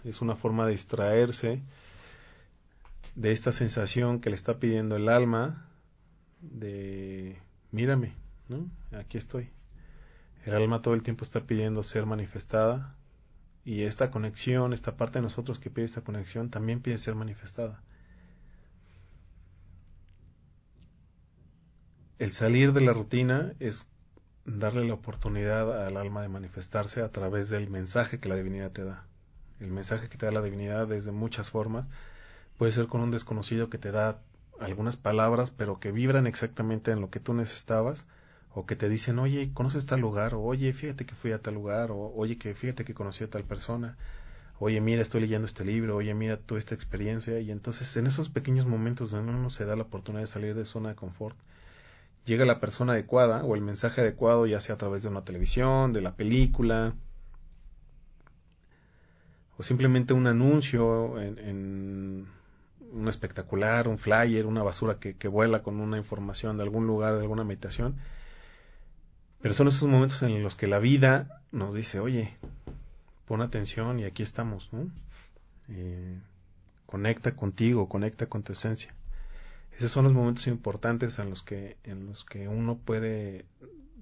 Es 0.05 0.21
una 0.21 0.35
forma 0.35 0.67
de 0.67 0.73
distraerse 0.73 1.61
de 3.15 3.33
esta 3.33 3.53
sensación 3.53 4.21
que 4.21 4.31
le 4.31 4.37
está 4.37 4.59
pidiendo 4.59 4.97
el 4.97 5.09
alma 5.09 5.67
de 6.41 7.37
mírame, 7.71 8.15
¿no? 8.49 8.69
Aquí 8.99 9.19
estoy. 9.19 9.51
El 10.45 10.55
alma 10.55 10.83
todo 10.83 10.95
el 10.95 11.03
tiempo 11.03 11.25
está 11.25 11.41
pidiendo 11.43 11.83
ser 11.83 12.07
manifestada 12.07 12.97
y 13.65 13.83
esta 13.83 14.11
conexión, 14.11 14.73
esta 14.73 14.97
parte 14.97 15.19
de 15.19 15.25
nosotros 15.25 15.59
que 15.59 15.71
pide 15.71 15.85
esta 15.85 16.01
conexión, 16.01 16.49
también 16.49 16.81
pide 16.81 16.97
ser 16.99 17.15
manifestada. 17.15 17.83
El 22.19 22.33
salir 22.33 22.73
de 22.73 22.81
la 22.81 22.93
rutina 22.93 23.53
es 23.61 23.87
darle 24.45 24.85
la 24.85 24.95
oportunidad 24.95 25.87
al 25.87 25.97
alma 25.97 26.23
de 26.23 26.29
manifestarse 26.29 27.03
a 27.03 27.13
través 27.13 27.49
del 27.49 27.71
mensaje 27.71 28.19
que 28.19 28.29
la 28.29 28.37
divinidad 28.37 28.73
te 28.73 28.83
da. 28.85 29.05
El 29.61 29.71
mensaje 29.71 30.09
que 30.09 30.19
te 30.19 30.27
da 30.27 30.33
la 30.33 30.43
divinidad 30.43 30.89
desde 30.89 31.13
muchas 31.13 31.51
formas. 31.51 31.89
Puede 32.57 32.73
ser 32.73 32.89
con 32.89 33.03
un 33.03 33.13
desconocido 33.13 33.71
que 33.71 33.79
te 33.79 33.93
da 33.93 34.21
algunas 34.59 34.97
palabras, 34.97 35.53
pero 35.53 35.79
que 35.79 35.93
vibran 35.93 36.27
exactamente 36.27 36.91
en 36.91 37.01
lo 37.01 37.11
que 37.11 37.21
tú 37.21 37.35
necesitabas, 37.35 38.05
o 38.53 38.67
que 38.67 38.75
te 38.75 38.89
dicen, 38.89 39.21
oye, 39.21 39.53
¿conoces 39.55 39.87
tal 39.87 40.01
lugar? 40.01 40.35
O 40.35 40.41
oye, 40.41 40.73
fíjate 40.73 41.07
que 41.07 41.15
fui 41.15 41.31
a 41.31 41.41
tal 41.41 41.55
lugar, 41.55 41.93
o 41.93 42.13
oye, 42.17 42.37
que 42.39 42.55
fíjate 42.55 42.85
que 42.85 42.95
conocí 42.95 43.23
a 43.23 43.31
tal 43.31 43.45
persona, 43.45 43.97
oye, 44.59 44.81
mira, 44.81 45.03
estoy 45.03 45.21
leyendo 45.21 45.47
este 45.47 45.65
libro, 45.65 45.97
oye, 45.97 46.15
mira 46.15 46.37
toda 46.37 46.59
esta 46.59 46.75
experiencia, 46.75 47.39
y 47.39 47.53
entonces 47.53 47.97
en 47.97 48.09
esos 48.09 48.29
pequeños 48.29 48.67
momentos 48.67 49.13
donde 49.13 49.33
uno 49.33 49.51
se 49.51 49.65
da 49.65 49.77
la 49.77 49.85
oportunidad 49.85 50.23
de 50.23 50.27
salir 50.27 50.55
de 50.57 50.65
zona 50.65 50.89
de 50.91 50.95
confort, 50.97 51.37
llega 52.29 52.45
la 52.45 52.61
persona 52.61 52.93
adecuada 52.93 53.43
o 53.43 53.55
el 53.57 53.63
mensaje 53.63 54.03
adecuado, 54.03 54.47
ya 54.47 54.61
sea 54.61 54.77
a 54.77 54.79
través 54.79 55.03
de 55.03 55.09
una 55.09 55.25
televisión, 55.25 55.93
de 55.93 56.03
la 56.03 56.15
película, 56.15 56.95
o 59.57 59.63
simplemente 59.63 60.13
un 60.13 60.27
anuncio 60.27 61.21
en, 61.21 62.29
un 62.93 63.09
espectacular, 63.09 63.89
un 63.89 63.99
flyer, 63.99 64.47
una 64.47 64.63
basura 64.63 64.99
que, 65.01 65.17
que, 65.17 65.29
vuela 65.29 65.63
con 65.63 65.81
una 65.81 65.97
información 65.97 66.57
de 66.57 66.63
algún 66.63 66.87
lugar, 66.87 67.15
de 67.15 67.23
alguna 67.23 67.45
meditación. 67.45 67.97
Pero 69.41 69.55
son 69.55 69.69
esos 69.69 69.89
momentos 69.89 70.23
en 70.23 70.43
los 70.43 70.55
que 70.55 70.67
la 70.67 70.79
vida 70.79 71.43
nos 71.51 71.75
dice, 71.75 72.01
oye, 72.01 72.37
pon 73.27 73.43
atención 73.43 73.99
y 73.99 74.05
aquí 74.05 74.23
estamos. 74.23 74.71
Eh, 75.69 76.19
conecta 76.87 77.35
contigo, 77.37 77.89
conecta 77.89 78.27
con 78.27 78.43
tu 78.43 78.53
esencia. 78.53 78.95
Esos 79.79 79.91
son 79.93 80.05
los 80.05 80.13
momentos 80.13 80.47
importantes 80.47 81.19
en 81.19 81.31
los 81.31 81.43
que, 81.43 81.79
en 81.85 82.07
los 82.07 82.25
que 82.25 82.49
uno 82.49 82.77
puede 82.77 83.47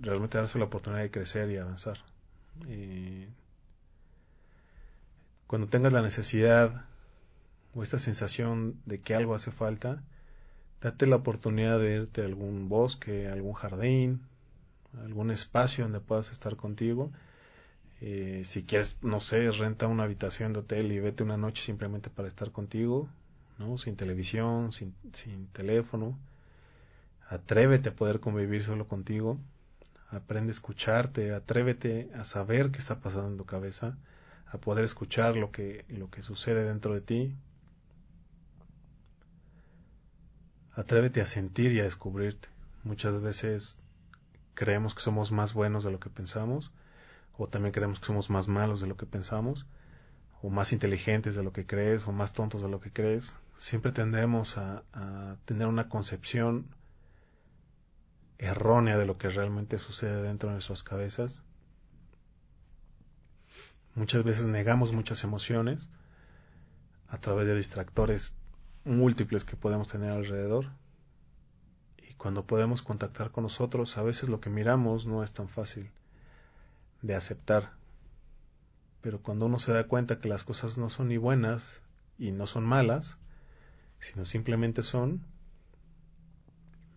realmente 0.00 0.38
darse 0.38 0.58
la 0.58 0.64
oportunidad 0.64 1.02
de 1.02 1.10
crecer 1.12 1.50
y 1.50 1.58
avanzar. 1.58 1.98
Eh, 2.66 3.28
cuando 5.46 5.68
tengas 5.68 5.92
la 5.92 6.02
necesidad 6.02 6.86
o 7.74 7.82
esta 7.84 7.98
sensación 7.98 8.80
de 8.86 9.00
que 9.00 9.14
algo 9.14 9.34
hace 9.34 9.52
falta, 9.52 10.02
date 10.80 11.06
la 11.06 11.16
oportunidad 11.16 11.78
de 11.78 11.94
irte 11.96 12.22
a 12.22 12.24
algún 12.24 12.68
bosque, 12.68 13.28
algún 13.28 13.52
jardín, 13.52 14.22
algún 15.04 15.30
espacio 15.30 15.84
donde 15.84 16.00
puedas 16.00 16.32
estar 16.32 16.56
contigo 16.56 17.12
eh, 18.00 18.42
si 18.44 18.64
quieres, 18.64 18.96
no 19.02 19.20
sé, 19.20 19.50
renta 19.50 19.86
una 19.86 20.02
habitación 20.04 20.52
de 20.52 20.60
hotel 20.60 20.92
y 20.92 21.00
vete 21.00 21.22
una 21.22 21.36
noche 21.36 21.62
simplemente 21.62 22.10
para 22.10 22.28
estar 22.28 22.52
contigo, 22.52 23.08
¿no? 23.58 23.78
Sin 23.78 23.96
televisión, 23.96 24.72
sin, 24.72 24.94
teléfono. 25.52 26.18
Atrévete 27.28 27.90
a 27.90 27.94
poder 27.94 28.20
convivir 28.20 28.64
solo 28.64 28.86
contigo. 28.86 29.38
Aprende 30.10 30.50
a 30.50 30.52
escucharte, 30.52 31.32
atrévete 31.32 32.10
a 32.14 32.24
saber 32.24 32.70
qué 32.70 32.78
está 32.78 33.00
pasando 33.00 33.28
en 33.28 33.36
tu 33.36 33.44
cabeza, 33.44 33.98
a 34.46 34.58
poder 34.58 34.84
escuchar 34.84 35.36
lo 35.36 35.50
que, 35.50 35.84
lo 35.88 36.10
que 36.10 36.22
sucede 36.22 36.64
dentro 36.64 36.94
de 36.94 37.00
ti. 37.00 37.36
Atrévete 40.72 41.20
a 41.20 41.26
sentir 41.26 41.72
y 41.72 41.80
a 41.80 41.84
descubrirte. 41.84 42.48
Muchas 42.84 43.20
veces 43.20 43.82
creemos 44.54 44.94
que 44.94 45.00
somos 45.00 45.32
más 45.32 45.54
buenos 45.54 45.82
de 45.82 45.90
lo 45.90 45.98
que 45.98 46.10
pensamos 46.10 46.70
o 47.38 47.48
también 47.48 47.72
creemos 47.72 48.00
que 48.00 48.06
somos 48.06 48.30
más 48.30 48.48
malos 48.48 48.80
de 48.80 48.86
lo 48.86 48.96
que 48.96 49.06
pensamos, 49.06 49.66
o 50.42 50.50
más 50.50 50.72
inteligentes 50.72 51.34
de 51.34 51.42
lo 51.42 51.52
que 51.52 51.66
crees, 51.66 52.06
o 52.06 52.12
más 52.12 52.32
tontos 52.32 52.62
de 52.62 52.68
lo 52.68 52.80
que 52.80 52.92
crees. 52.92 53.34
Siempre 53.58 53.90
tendemos 53.90 54.58
a, 54.58 54.82
tener 55.44 55.66
una 55.66 55.88
concepción 55.88 56.66
errónea 58.38 58.98
de 58.98 59.06
lo 59.06 59.16
que 59.16 59.30
realmente 59.30 59.78
sucede 59.78 60.22
dentro 60.22 60.48
de 60.48 60.54
nuestras 60.54 60.82
cabezas. 60.82 61.42
Muchas 63.94 64.24
veces 64.24 64.46
negamos 64.46 64.92
muchas 64.92 65.24
emociones 65.24 65.88
a 67.08 67.18
través 67.18 67.46
de 67.46 67.56
distractores 67.56 68.34
múltiples 68.84 69.44
que 69.44 69.56
podemos 69.56 69.88
tener 69.88 70.10
alrededor. 70.10 70.66
Y 71.96 72.12
cuando 72.14 72.46
podemos 72.46 72.82
contactar 72.82 73.30
con 73.30 73.44
nosotros, 73.44 73.96
a 73.96 74.02
veces 74.02 74.28
lo 74.28 74.40
que 74.40 74.50
miramos 74.50 75.06
no 75.06 75.22
es 75.22 75.32
tan 75.32 75.48
fácil 75.48 75.90
de 77.00 77.14
aceptar. 77.14 77.72
Pero 79.00 79.22
cuando 79.22 79.46
uno 79.46 79.58
se 79.58 79.72
da 79.72 79.88
cuenta 79.88 80.20
que 80.20 80.28
las 80.28 80.44
cosas 80.44 80.76
no 80.76 80.90
son 80.90 81.08
ni 81.08 81.16
buenas 81.16 81.80
y 82.18 82.32
no 82.32 82.46
son 82.46 82.64
malas, 82.64 83.16
sino 84.06 84.24
simplemente 84.24 84.82
son, 84.82 85.20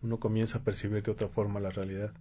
uno 0.02 0.20
comienza 0.20 0.60
a 0.60 0.64
percibir 0.64 1.04
de 1.04 1.12
otra 1.12 1.28
forma 1.28 1.60
la 1.60 1.72
realidad. 1.72 2.14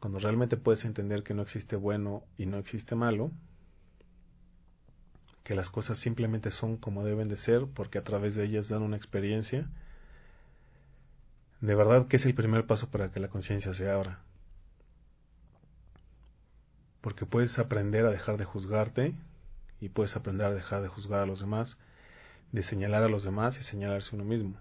Cuando 0.00 0.18
realmente 0.18 0.56
puedes 0.56 0.84
entender 0.84 1.22
que 1.22 1.34
no 1.34 1.42
existe 1.42 1.76
bueno 1.76 2.22
y 2.36 2.46
no 2.46 2.58
existe 2.58 2.94
malo, 2.94 3.30
que 5.42 5.54
las 5.54 5.70
cosas 5.70 5.98
simplemente 5.98 6.50
son 6.50 6.76
como 6.76 7.04
deben 7.04 7.28
de 7.28 7.36
ser 7.36 7.66
porque 7.66 7.98
a 7.98 8.04
través 8.04 8.34
de 8.34 8.44
ellas 8.44 8.68
dan 8.68 8.82
una 8.82 8.96
experiencia, 8.96 9.68
de 11.60 11.74
verdad 11.74 12.06
que 12.06 12.16
es 12.16 12.26
el 12.26 12.34
primer 12.34 12.66
paso 12.66 12.90
para 12.90 13.10
que 13.10 13.20
la 13.20 13.28
conciencia 13.28 13.72
se 13.72 13.90
abra 13.90 14.20
porque 17.06 17.24
puedes 17.24 17.60
aprender 17.60 18.04
a 18.04 18.10
dejar 18.10 18.36
de 18.36 18.44
juzgarte 18.44 19.14
y 19.80 19.90
puedes 19.90 20.16
aprender 20.16 20.48
a 20.48 20.54
dejar 20.54 20.82
de 20.82 20.88
juzgar 20.88 21.20
a 21.20 21.26
los 21.26 21.38
demás, 21.38 21.78
de 22.52 22.62
señalar 22.62 23.02
a 23.02 23.08
los 23.08 23.24
demás 23.24 23.58
y 23.58 23.62
señalarse 23.62 24.14
uno 24.14 24.24
mismo. 24.24 24.56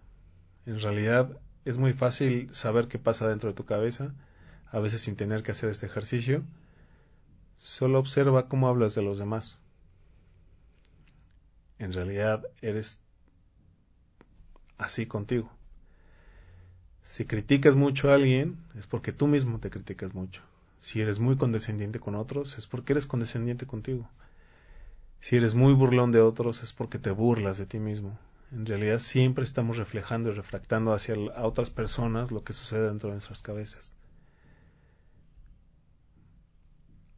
En 0.65 0.79
realidad 0.79 1.39
es 1.63 1.77
muy 1.77 1.93
fácil 1.93 2.53
saber 2.53 2.87
qué 2.87 2.99
pasa 2.99 3.27
dentro 3.27 3.49
de 3.49 3.55
tu 3.55 3.65
cabeza, 3.65 4.13
a 4.71 4.79
veces 4.79 5.01
sin 5.01 5.15
tener 5.15 5.43
que 5.43 5.51
hacer 5.51 5.69
este 5.69 5.85
ejercicio. 5.85 6.43
Solo 7.57 7.99
observa 7.99 8.47
cómo 8.47 8.67
hablas 8.67 8.95
de 8.95 9.01
los 9.01 9.17
demás. 9.17 9.59
En 11.79 11.93
realidad 11.93 12.45
eres 12.61 12.99
así 14.77 15.05
contigo. 15.05 15.49
Si 17.03 17.25
criticas 17.25 17.75
mucho 17.75 18.09
a 18.09 18.15
alguien, 18.15 18.57
es 18.75 18.87
porque 18.87 19.11
tú 19.11 19.27
mismo 19.27 19.59
te 19.59 19.69
criticas 19.69 20.13
mucho. 20.13 20.41
Si 20.79 21.01
eres 21.01 21.19
muy 21.19 21.37
condescendiente 21.37 21.99
con 21.99 22.15
otros, 22.15 22.57
es 22.57 22.67
porque 22.67 22.93
eres 22.93 23.05
condescendiente 23.05 23.65
contigo. 23.65 24.09
Si 25.25 25.35
eres 25.37 25.55
muy 25.55 25.73
burlón 25.73 26.11
de 26.11 26.21
otros, 26.21 26.61
es 26.61 26.71
porque 26.71 26.99
te 26.99 27.09
burlas 27.09 27.57
de 27.57 27.65
ti 27.65 27.79
mismo. 27.79 28.15
En 28.51 28.63
realidad 28.63 28.99
siempre 28.99 29.43
estamos 29.43 29.77
reflejando 29.77 30.29
y 30.29 30.33
refractando 30.33 30.93
hacia 30.93 31.15
otras 31.41 31.71
personas 31.71 32.31
lo 32.31 32.43
que 32.43 32.53
sucede 32.53 32.85
dentro 32.85 33.09
de 33.09 33.15
nuestras 33.15 33.41
cabezas. 33.41 33.95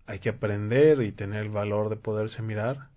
Hay 0.05 0.19
que 0.19 0.29
aprender 0.29 1.01
y 1.01 1.11
tener 1.11 1.41
el 1.41 1.49
valor 1.49 1.89
de 1.89 1.97
poderse 1.97 2.41
mirar. 2.41 2.87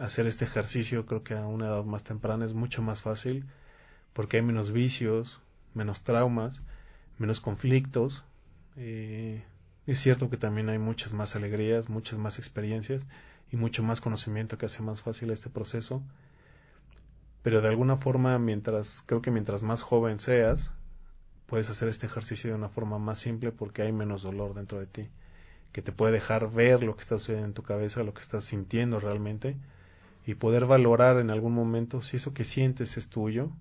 Hacer 0.00 0.26
este 0.26 0.46
ejercicio 0.46 1.06
creo 1.06 1.22
que 1.22 1.34
a 1.34 1.46
una 1.46 1.66
edad 1.66 1.84
más 1.84 2.02
temprana 2.02 2.44
es 2.44 2.54
mucho 2.54 2.82
más 2.82 3.02
fácil 3.02 3.46
porque 4.14 4.38
hay 4.38 4.42
menos 4.42 4.72
vicios, 4.72 5.40
menos 5.74 6.02
traumas, 6.02 6.60
menos 7.18 7.38
conflictos, 7.38 8.24
eh, 8.74 9.44
es 9.86 10.00
cierto 10.00 10.28
que 10.28 10.36
también 10.36 10.70
hay 10.70 10.78
muchas 10.78 11.12
más 11.12 11.36
alegrías, 11.36 11.88
muchas 11.88 12.18
más 12.18 12.40
experiencias 12.40 13.06
y 13.50 13.56
mucho 13.56 13.82
más 13.82 14.00
conocimiento 14.00 14.58
que 14.58 14.66
hace 14.66 14.82
más 14.82 15.02
fácil 15.02 15.30
este 15.30 15.50
proceso. 15.50 16.02
Pero 17.42 17.60
de 17.60 17.68
alguna 17.68 17.96
forma, 17.96 18.38
mientras, 18.38 19.02
creo 19.06 19.22
que 19.22 19.30
mientras 19.30 19.62
más 19.62 19.82
joven 19.82 20.18
seas, 20.18 20.72
puedes 21.46 21.70
hacer 21.70 21.88
este 21.88 22.06
ejercicio 22.06 22.50
de 22.50 22.56
una 22.56 22.68
forma 22.68 22.98
más 22.98 23.18
simple 23.18 23.52
porque 23.52 23.82
hay 23.82 23.92
menos 23.92 24.22
dolor 24.22 24.54
dentro 24.54 24.78
de 24.80 24.86
ti, 24.86 25.08
que 25.72 25.82
te 25.82 25.92
puede 25.92 26.12
dejar 26.12 26.50
ver 26.50 26.82
lo 26.82 26.96
que 26.96 27.02
está 27.02 27.18
sucediendo 27.18 27.46
en 27.46 27.54
tu 27.54 27.62
cabeza, 27.62 28.02
lo 28.02 28.14
que 28.14 28.22
estás 28.22 28.44
sintiendo 28.44 28.98
realmente, 28.98 29.56
y 30.26 30.34
poder 30.34 30.66
valorar 30.66 31.18
en 31.18 31.30
algún 31.30 31.54
momento 31.54 32.02
si 32.02 32.16
eso 32.16 32.34
que 32.34 32.44
sientes 32.44 32.96
es 32.96 33.08
tuyo, 33.08 33.52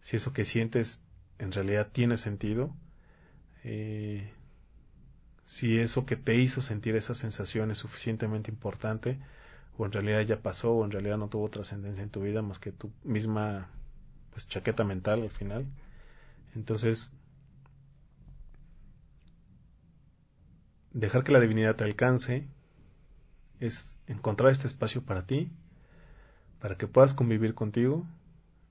si 0.00 0.16
eso 0.16 0.34
que 0.34 0.44
sientes 0.44 1.00
en 1.38 1.52
realidad 1.52 1.88
tiene 1.90 2.18
sentido, 2.18 2.74
eh, 3.64 4.30
si 5.46 5.78
eso 5.78 6.04
que 6.04 6.16
te 6.16 6.34
hizo 6.34 6.60
sentir 6.60 6.96
esa 6.96 7.14
sensación 7.14 7.70
es 7.70 7.78
suficientemente 7.78 8.50
importante 8.50 9.18
o 9.78 9.86
en 9.86 9.92
realidad 9.92 10.20
ya 10.22 10.42
pasó 10.42 10.72
o 10.72 10.84
en 10.84 10.90
realidad 10.90 11.18
no 11.18 11.28
tuvo 11.28 11.48
trascendencia 11.48 12.02
en 12.02 12.10
tu 12.10 12.20
vida 12.20 12.42
más 12.42 12.58
que 12.58 12.72
tu 12.72 12.90
misma 13.04 13.68
pues 14.32 14.48
chaqueta 14.48 14.84
mental 14.84 15.22
al 15.22 15.30
final. 15.30 15.64
Entonces 16.54 17.12
dejar 20.92 21.22
que 21.22 21.32
la 21.32 21.40
divinidad 21.40 21.76
te 21.76 21.84
alcance 21.84 22.48
es 23.60 23.96
encontrar 24.08 24.50
este 24.50 24.66
espacio 24.66 25.02
para 25.02 25.26
ti 25.26 25.50
para 26.58 26.76
que 26.76 26.88
puedas 26.88 27.14
convivir 27.14 27.54
contigo 27.54 28.04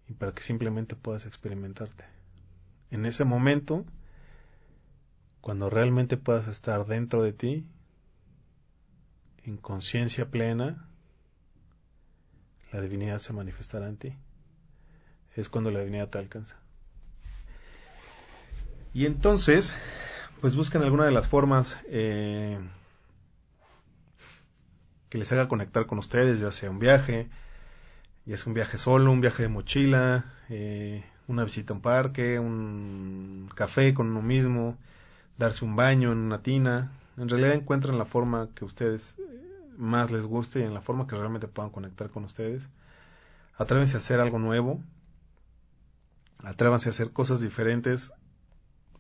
y 0.10 0.14
para 0.14 0.34
que 0.34 0.44
simplemente 0.44 0.96
puedas 0.96 1.26
experimentarte. 1.26 2.04
En 2.92 3.06
ese 3.06 3.24
momento 3.24 3.86
cuando 5.46 5.70
realmente 5.70 6.18
puedas 6.18 6.48
estar 6.48 6.88
dentro 6.88 7.22
de 7.22 7.32
ti, 7.32 7.68
en 9.44 9.58
conciencia 9.58 10.32
plena, 10.32 10.88
la 12.72 12.82
divinidad 12.82 13.20
se 13.20 13.32
manifestará 13.32 13.88
en 13.88 13.98
ti. 13.98 14.16
Es 15.36 15.48
cuando 15.48 15.70
la 15.70 15.82
divinidad 15.82 16.10
te 16.10 16.18
alcanza. 16.18 16.58
Y 18.92 19.06
entonces, 19.06 19.76
pues 20.42 20.56
busquen 20.56 20.82
alguna 20.82 21.06
de 21.06 21.12
las 21.12 21.28
formas 21.28 21.78
eh, 21.90 22.58
que 25.10 25.20
les 25.20 25.32
haga 25.32 25.48
conectar 25.48 25.86
con 25.86 26.00
ustedes, 26.00 26.40
ya 26.40 26.52
sea 26.52 26.72
un 26.72 26.80
viaje, 26.80 27.30
y 28.26 28.34
es 28.34 28.48
un 28.48 28.56
viaje 28.56 28.80
solo, 28.80 29.12
un 29.12 29.22
viaje 29.22 29.44
de 29.44 29.50
mochila, 29.50 30.26
eh, 30.50 31.04
una 31.28 31.44
visita 31.44 31.72
a 31.72 31.76
un 31.76 31.84
parque, 31.84 32.40
un 32.40 33.48
café 33.54 33.94
con 33.94 34.08
uno 34.08 34.24
mismo, 34.24 34.80
darse 35.38 35.66
un 35.66 35.76
baño 35.76 36.12
en 36.12 36.20
una 36.20 36.42
tina. 36.42 36.92
En 37.18 37.30
realidad 37.30 37.54
encuentran 37.54 37.98
la 37.98 38.06
forma 38.06 38.50
que 38.56 38.66
ustedes 38.66 39.18
más 39.78 40.12
les 40.12 40.26
guste 40.26 40.60
y 40.60 40.64
en 40.64 40.74
la 40.74 40.82
forma 40.82 41.08
que 41.08 41.16
realmente 41.16 41.48
puedan 41.48 41.72
conectar 41.72 42.10
con 42.10 42.24
ustedes. 42.26 42.70
Atrévense 43.58 43.96
a 43.96 43.98
hacer 43.98 44.20
algo 44.20 44.40
nuevo. 44.40 44.82
Atrévanse 46.40 46.90
a 46.90 46.92
hacer 46.92 47.12
cosas 47.12 47.42
diferentes. 47.42 48.14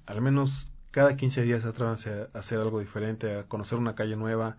Al 0.05 0.21
menos 0.21 0.67
cada 0.91 1.17
15 1.17 1.41
días 1.43 1.65
atrévanse 1.65 2.27
a 2.33 2.37
hacer 2.37 2.59
algo 2.59 2.79
diferente, 2.79 3.39
a 3.39 3.43
conocer 3.43 3.77
una 3.77 3.95
calle 3.95 4.15
nueva, 4.15 4.57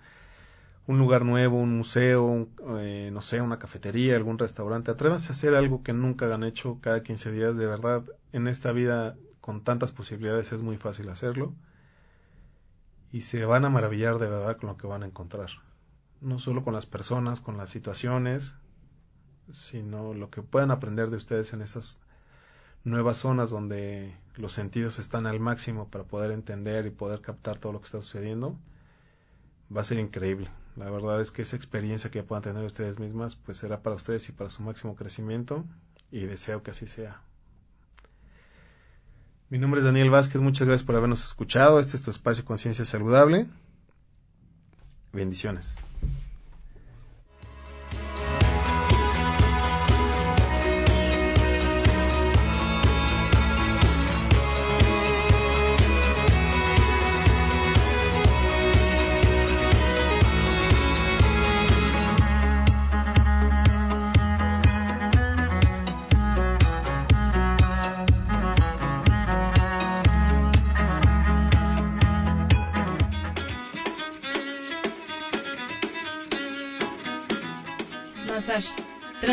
un 0.86 0.98
lugar 0.98 1.24
nuevo, 1.24 1.58
un 1.58 1.76
museo, 1.76 2.48
eh, 2.78 3.10
no 3.12 3.22
sé, 3.22 3.40
una 3.40 3.58
cafetería, 3.58 4.16
algún 4.16 4.38
restaurante. 4.38 4.90
Atrévanse 4.90 5.32
a 5.32 5.34
hacer 5.34 5.54
algo 5.54 5.82
que 5.82 5.92
nunca 5.92 6.32
han 6.32 6.44
hecho 6.44 6.78
cada 6.80 7.02
15 7.02 7.32
días. 7.32 7.56
De 7.56 7.66
verdad, 7.66 8.04
en 8.32 8.48
esta 8.48 8.72
vida 8.72 9.16
con 9.46 9.62
tantas 9.62 9.92
posibilidades 9.92 10.50
es 10.50 10.60
muy 10.60 10.76
fácil 10.76 11.08
hacerlo. 11.08 11.54
Y 13.12 13.20
se 13.20 13.44
van 13.44 13.64
a 13.64 13.70
maravillar 13.70 14.18
de 14.18 14.28
verdad 14.28 14.56
con 14.56 14.70
lo 14.70 14.76
que 14.76 14.88
van 14.88 15.04
a 15.04 15.06
encontrar. 15.06 15.50
No 16.20 16.40
solo 16.40 16.64
con 16.64 16.74
las 16.74 16.84
personas, 16.84 17.40
con 17.40 17.56
las 17.56 17.70
situaciones, 17.70 18.56
sino 19.52 20.14
lo 20.14 20.30
que 20.30 20.42
puedan 20.42 20.72
aprender 20.72 21.10
de 21.10 21.18
ustedes 21.18 21.52
en 21.52 21.62
esas 21.62 22.00
nuevas 22.82 23.18
zonas 23.18 23.50
donde 23.50 24.16
los 24.34 24.52
sentidos 24.52 24.98
están 24.98 25.26
al 25.26 25.38
máximo 25.38 25.88
para 25.90 26.02
poder 26.02 26.32
entender 26.32 26.84
y 26.86 26.90
poder 26.90 27.20
captar 27.20 27.58
todo 27.58 27.72
lo 27.72 27.78
que 27.78 27.86
está 27.86 28.02
sucediendo, 28.02 28.58
va 29.74 29.82
a 29.82 29.84
ser 29.84 30.00
increíble. 30.00 30.50
La 30.74 30.90
verdad 30.90 31.20
es 31.20 31.30
que 31.30 31.42
esa 31.42 31.54
experiencia 31.54 32.10
que 32.10 32.24
puedan 32.24 32.42
tener 32.42 32.64
ustedes 32.64 32.98
mismas, 32.98 33.36
pues 33.36 33.58
será 33.58 33.80
para 33.80 33.94
ustedes 33.94 34.28
y 34.28 34.32
para 34.32 34.50
su 34.50 34.64
máximo 34.64 34.96
crecimiento 34.96 35.64
y 36.10 36.26
deseo 36.26 36.64
que 36.64 36.72
así 36.72 36.88
sea. 36.88 37.22
Mi 39.48 39.58
nombre 39.58 39.78
es 39.80 39.84
Daniel 39.84 40.10
Vázquez, 40.10 40.40
muchas 40.40 40.66
gracias 40.66 40.84
por 40.84 40.96
habernos 40.96 41.24
escuchado. 41.24 41.78
Este 41.78 41.96
es 41.96 42.02
tu 42.02 42.10
espacio 42.10 42.44
Conciencia 42.44 42.84
Saludable. 42.84 43.46
Bendiciones. 45.12 45.78